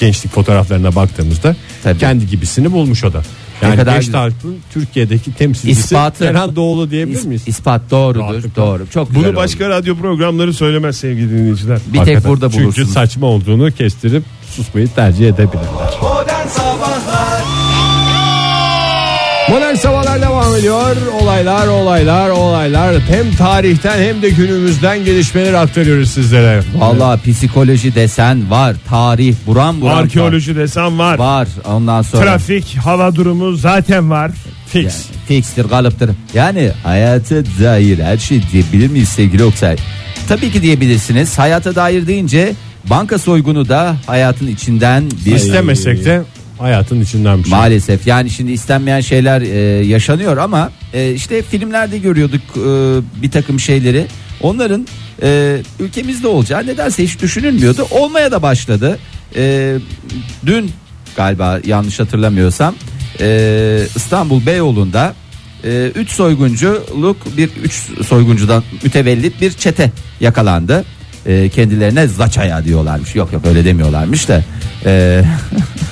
[0.00, 1.98] Gençlik fotoğraflarına baktığımızda Tabii.
[1.98, 3.22] kendi gibisini bulmuş o da.
[3.62, 4.20] Yani kadar genç güzel.
[4.20, 6.24] halkın Türkiye'deki temsilcisi İspatı.
[6.24, 7.42] Kenan Doğulu diyebilir miyiz?
[7.48, 8.20] ispat doğrudur.
[8.20, 8.62] Rahatlıkla.
[8.62, 8.86] Doğru.
[8.94, 9.36] Çok güzel Bunu oldu.
[9.36, 11.78] başka radyo programları söylemez sevgili dinleyiciler.
[11.86, 12.30] bir tek Hakikaten.
[12.30, 12.92] burada Çünkü bulursunuz.
[12.92, 15.98] saçma olduğunu kestirip susmayı tercih edebilirler.
[16.02, 17.15] Modern Sabahlar
[19.48, 20.96] Modern Sabahlar devam ediyor.
[21.20, 23.00] Olaylar, olaylar, olaylar.
[23.00, 26.62] Hem tarihten hem de günümüzden gelişmeleri aktarıyoruz sizlere.
[26.78, 28.76] Vallahi psikoloji desen var.
[28.88, 29.98] Tarih buram buram.
[29.98, 31.18] Arkeoloji desem var.
[31.18, 31.48] var.
[31.64, 34.30] Ondan sonra Trafik, hava durumu zaten var.
[34.66, 34.84] Fix.
[34.84, 34.92] Yani
[35.28, 36.10] fikstir kalıptır.
[36.34, 39.76] Yani hayata dair her şey diyebilir miyiz sevgili Oktay?
[40.28, 41.38] Tabii ki diyebilirsiniz.
[41.38, 42.52] Hayata dair deyince
[42.84, 46.22] banka soygunu da hayatın içinden bir İstemesek de
[46.58, 47.50] hayatın içinden bir şey.
[47.50, 52.62] Maalesef yani şimdi istenmeyen şeyler e, yaşanıyor ama e, işte filmlerde görüyorduk e,
[53.22, 54.06] bir takım şeyleri.
[54.40, 54.86] Onların
[55.22, 57.86] e, ülkemizde olacağı nedense hiç düşünülmüyordu.
[57.90, 58.98] Olmaya da başladı.
[59.36, 59.74] E,
[60.46, 60.70] dün
[61.16, 62.74] galiba yanlış hatırlamıyorsam
[63.20, 65.14] e, İstanbul Beyoğlu'nda
[65.94, 67.72] 3 soygunculuk bir 3
[68.06, 69.90] soyguncudan mütevellit bir çete
[70.20, 70.84] yakalandı.
[71.26, 73.14] E, kendilerine Zaçaya diyorlarmış.
[73.14, 74.44] Yok yok öyle demiyorlarmış da.
[74.84, 75.24] E, e,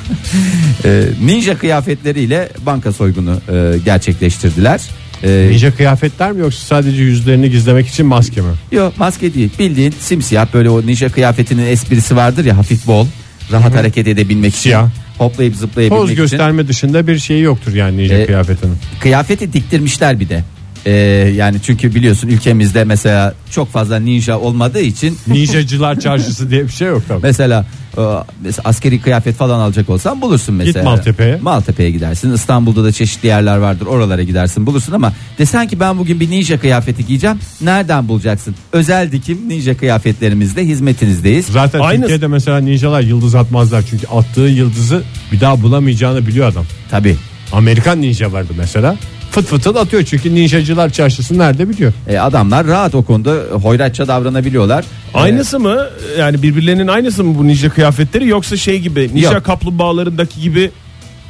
[1.24, 4.80] ninja kıyafetleriyle banka soygunu e, gerçekleştirdiler.
[5.22, 8.46] E, Ninja kıyafetler mi yoksa sadece yüzlerini gizlemek için maske mi?
[8.72, 13.06] Yok maske değil bildiğin simsiyah böyle o ninja kıyafetinin esprisi vardır ya hafif bol
[13.52, 14.88] rahat hareket edebilmek için Siyah.
[15.18, 18.76] hoplayıp zıplayabilmek Poz için gösterme dışında bir şeyi yoktur yani ninja E, kıyafetinin.
[19.00, 20.44] kıyafeti diktirmişler bir de.
[20.86, 20.90] E,
[21.36, 26.88] yani çünkü biliyorsun ülkemizde mesela çok fazla ninja olmadığı için Ninjacılar çarşısı diye bir şey
[26.88, 27.20] yok tabii.
[27.22, 27.66] Mesela,
[27.98, 28.02] e,
[28.42, 30.84] mesela askeri kıyafet falan alacak olsan bulursun mesela.
[30.84, 31.38] Maltepe'ye.
[31.42, 32.32] Maltepe'ye gidersin.
[32.32, 33.86] İstanbul'da da çeşitli yerler vardır.
[33.86, 37.38] Oralara gidersin bulursun ama desen ki ben bugün bir ninja kıyafeti giyeceğim.
[37.60, 38.54] Nereden bulacaksın?
[38.72, 41.46] Özel dikim ninja kıyafetlerimizde hizmetinizdeyiz.
[41.46, 46.64] Zaten Aynı- Türkiye'de mesela ninjalar yıldız atmazlar çünkü attığı yıldızı bir daha bulamayacağını biliyor adam.
[46.90, 47.16] Tabii.
[47.52, 48.96] Amerikan ninja vardı mesela.
[49.34, 51.92] Fıt fıtın atıyor çünkü ninjacılar çarşısı nerede biliyor.
[52.08, 54.84] E, adamlar rahat o konuda hoyratça davranabiliyorlar.
[55.14, 55.86] Aynısı mı?
[56.18, 59.44] Yani birbirlerinin aynısı mı bu ninja kıyafetleri yoksa şey gibi ninja Yok.
[59.44, 60.70] kaplumbağalarındaki gibi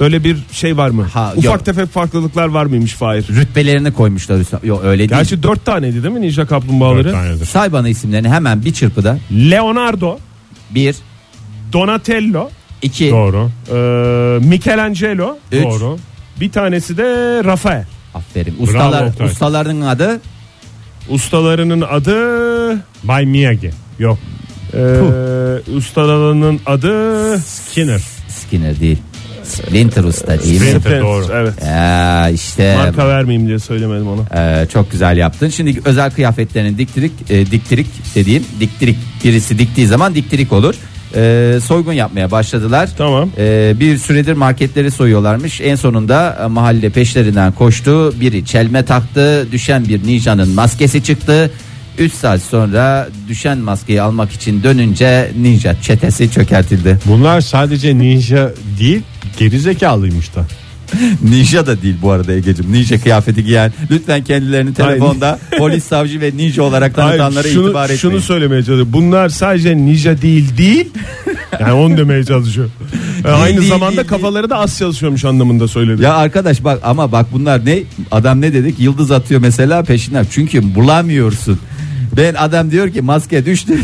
[0.00, 1.02] böyle bir şey var mı?
[1.12, 1.64] Ha, Ufak yok.
[1.64, 3.28] tefek farklılıklar var mıymış Fahir?
[3.28, 4.60] Rütbelerini koymuşlar üstüne.
[4.64, 5.10] Yok öyle değil.
[5.10, 7.04] Gerçi dört taneydi değil mi ninja kaplumbağaları?
[7.04, 7.46] Dört tanedir.
[7.46, 9.18] Say bana isimlerini hemen bir çırpıda.
[9.32, 10.18] Leonardo,
[10.70, 10.96] Bir,
[11.72, 12.50] Donatello,
[12.82, 13.50] iki, Doğru.
[13.72, 15.64] e, Michelangelo, üç.
[15.64, 15.98] Doğru.
[16.40, 17.04] Bir tanesi de
[17.44, 17.84] Rafael.
[18.14, 18.54] Aferin.
[18.60, 19.26] Ustalar, Oktay.
[19.26, 20.20] ustaların adı
[21.08, 22.16] Ustalarının adı
[23.04, 23.70] Bay Miyagi.
[23.98, 24.18] Yok.
[24.74, 24.78] e,
[25.76, 28.00] ustalarının adı Skinner.
[28.28, 28.98] Skinner değil.
[29.42, 30.66] Splinter Usta değil mi?
[30.66, 31.00] Splinter.
[31.02, 31.26] doğru.
[31.32, 31.54] Evet.
[31.66, 34.24] Ya işte Marka vermeyeyim diye söylemedim onu.
[34.40, 35.48] e, çok güzel yaptın.
[35.48, 40.74] Şimdi özel kıyafetlerini diktirik, e, diktirik dediğim diktirik birisi diktiği zaman diktirik olur.
[41.16, 42.90] E, soygun yapmaya başladılar.
[42.98, 43.30] Tamam.
[43.38, 45.60] E, bir süredir marketleri soyuyorlarmış.
[45.60, 48.20] En sonunda e, mahalle peşlerinden koştu.
[48.20, 49.48] Biri çelme taktı.
[49.52, 51.50] Düşen bir ninjanın maskesi çıktı.
[51.98, 56.98] 3 saat sonra düşen maskeyi almak için dönünce ninja çetesi çökertildi.
[57.06, 59.02] Bunlar sadece ninja değil
[59.38, 60.44] gerizekalıymış da.
[61.22, 62.72] Ninja da değil bu arada Ege'cim.
[62.72, 63.72] Ninja kıyafeti giyen.
[63.90, 68.00] Lütfen kendilerini telefonda polis, savcı ve ninja olarak tanıtanlara Hayır, şunu, itibar etmeyin.
[68.00, 68.86] şunu söylemeye çalışıyor.
[68.92, 70.90] Bunlar sadece ninja değil değil.
[71.60, 72.68] Yani onu demeye çalışıyor.
[73.24, 76.02] Yani aynı değil, zamanda değil, kafaları da az çalışıyormuş anlamında söyledi.
[76.02, 77.78] Ya arkadaş bak ama bak bunlar ne?
[78.10, 78.80] Adam ne dedik?
[78.80, 80.26] Yıldız atıyor mesela peşinden.
[80.30, 81.58] Çünkü bulamıyorsun.
[82.16, 83.74] Ben adam diyor ki maske düştü.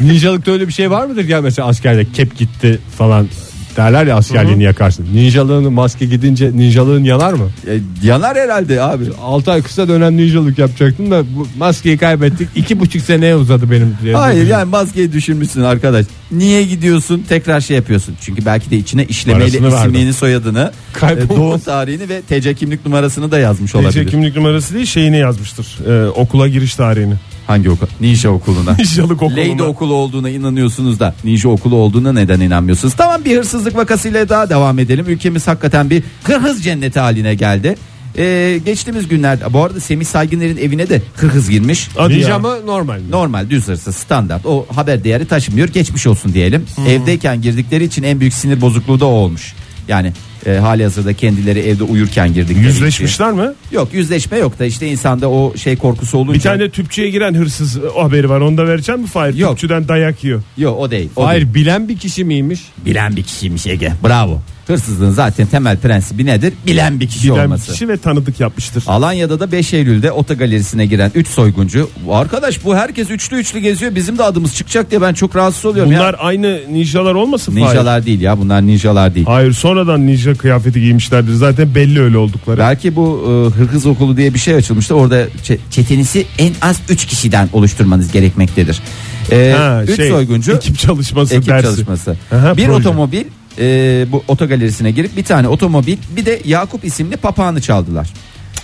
[0.00, 3.28] Ninjalıkta öyle bir şey var mıdır ya mesela askerde kep gitti falan
[3.76, 5.06] derler ya askerliğini yakarsın.
[5.14, 7.48] Ninjalığın maske gidince ninjalığın yanar mı?
[7.66, 9.04] E, yanar herhalde abi.
[9.22, 12.48] 6 ay kısa dönem ninjalık yapacaktım da bu maskeyi kaybettik.
[12.56, 13.96] iki buçuk seneye uzadı benim.
[14.02, 14.14] diye.
[14.14, 16.06] Hayır yani maskeyi düşürmüşsün arkadaş.
[16.32, 18.14] Niye gidiyorsun tekrar şey yapıyorsun.
[18.20, 19.78] Çünkü belki de içine işlemeyle Parasını verdim.
[19.78, 21.36] isimliğini soyadını, e, Kaybolmaz.
[21.36, 24.06] doğum tarihini ve TC kimlik numarasını da yazmış TC olabilir.
[24.08, 25.78] kimlik numarası değil şeyini yazmıştır.
[25.88, 27.14] Ee, okula giriş tarihini.
[27.46, 27.86] Hangi okul?
[28.00, 28.72] Ninja okuluna.
[28.78, 29.40] Ninjalık okuluna.
[29.40, 32.94] Lady okulu olduğuna inanıyorsunuz da ninja okulu olduğuna neden inanmıyorsunuz?
[32.94, 35.04] Tamam bir hırsızlık vakasıyla daha devam edelim.
[35.08, 37.76] Ülkemiz hakikaten bir hırhız cenneti haline geldi.
[38.18, 41.88] Ee, geçtiğimiz günlerde bu arada Semih Saygıner'in evine de hırhız girmiş.
[41.96, 42.38] Hadi Ninja ya.
[42.38, 43.10] mı normal mi?
[43.10, 46.64] Normal düz hırsız standart o haber değeri taşımıyor geçmiş olsun diyelim.
[46.88, 49.54] Evdeyken girdikleri için en büyük sinir bozukluğu da o olmuş.
[49.88, 50.12] Yani
[50.46, 52.56] E, hali hazırda kendileri evde uyurken girdik.
[52.56, 53.48] Yüzleşmişler mi?
[53.72, 56.34] Yok yüzleşme yok da işte insanda o şey korkusu olunca.
[56.34, 58.40] Bir tane tüpçüye giren hırsız o haberi var.
[58.40, 59.34] Onu da vereceğim mi Fahir?
[59.34, 59.50] Yok.
[59.50, 60.42] Tüpçüden dayak yiyor.
[60.58, 61.10] Yok o değil.
[61.16, 61.54] O değil.
[61.54, 62.60] Bilen bir kişi miymiş?
[62.86, 63.92] Bilen bir kişiymiş Ege.
[64.04, 64.42] Bravo.
[64.66, 66.52] Hırsızlığın zaten temel prensibi nedir?
[66.66, 67.72] Bilen bir kişi Bilen olması.
[67.72, 68.84] kişi ve tanıdık yapmıştır.
[68.86, 71.90] Alanya'da da 5 Eylül'de otogalerisine giren 3 soyguncu.
[72.10, 73.94] Arkadaş bu herkes üçlü üçlü geziyor.
[73.94, 76.20] Bizim de adımız çıkacak diye ben çok rahatsız oluyorum Bunlar ya.
[76.20, 77.64] aynı ninjalar olmasın Fahir?
[77.64, 79.26] Ninjalar değil ya bunlar ninjalar değil.
[79.26, 81.32] Hayır sonradan ninja kıyafeti giymişlerdir.
[81.32, 82.58] Zaten belli öyle oldukları.
[82.58, 83.24] Belki bu
[83.56, 84.94] e, hırkız okulu diye bir şey açılmıştı.
[84.94, 88.80] Orada çe- çetenizi en az 3 kişiden oluşturmanız gerekmektedir.
[89.26, 91.64] 3 Ha, şey, soyguncu ekip çalışması ekip dersi.
[91.64, 92.16] çalışması.
[92.34, 92.78] Aha, bir proje.
[92.78, 93.24] otomobil
[93.58, 98.12] e, bu otogalerisine girip bir tane otomobil bir de Yakup isimli papağanı çaldılar.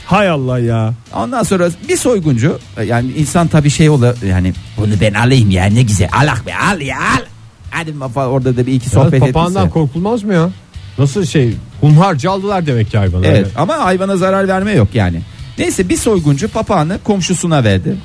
[0.07, 0.95] Hay Allah ya.
[1.14, 5.64] Ondan sonra bir soyguncu e, yani insan tabii şey ola yani bunu ben alayım ya
[5.64, 7.24] ne güzel alak be al ya al.
[7.70, 10.51] Hadi falan orada da bir iki sohbet Evet, papağandan korkulmaz mı ya?
[10.99, 13.26] Nasıl şey hunharca aldılar demek ki hayvanı.
[13.26, 15.20] Evet ama hayvana zarar verme yok yani.
[15.59, 17.97] Neyse bir soyguncu papağanı komşusuna verdi.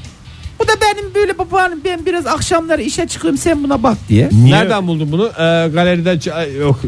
[0.59, 4.29] Bu da benim böyle papağanım ben biraz akşamları işe çıkıyorum sen buna bak diye.
[4.31, 5.25] Niye, Nereden buldun bunu?
[5.27, 6.79] Ee, galeride ç- yok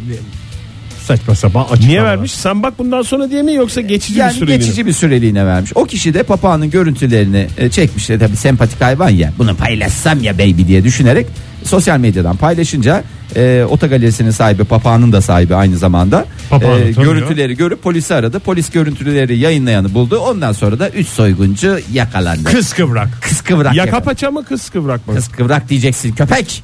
[1.05, 1.87] saçma sapan açık.
[1.87, 2.31] niye vermiş?
[2.31, 4.61] Sen bak bundan sonra diye mi yoksa geçici Yani bir süreliğine?
[4.63, 5.71] geçici bir süreliğine vermiş.
[5.75, 8.09] O kişi de papağanın görüntülerini e, çekmiş.
[8.09, 9.33] E, Tabii sempatik hayvan ya.
[9.37, 11.27] Bunu paylaşsam ya baby diye düşünerek
[11.63, 13.03] sosyal medyadan paylaşınca
[13.35, 17.13] e, otogalerisinin sahibi papağanın da sahibi aynı zamanda Papağanı e, tanıyor.
[17.15, 18.39] görüntüleri görüp polisi aradı.
[18.39, 20.17] Polis görüntüleri yayınlayanı buldu.
[20.19, 22.43] Ondan sonra da 3 soyguncu yakalandı.
[22.43, 23.09] Kız kıvrak.
[23.21, 23.75] Kız kıvrak.
[23.75, 25.15] Yaka paça mı kız kıvrak mı?
[25.15, 26.63] Kız kıvrak diyeceksin köpek.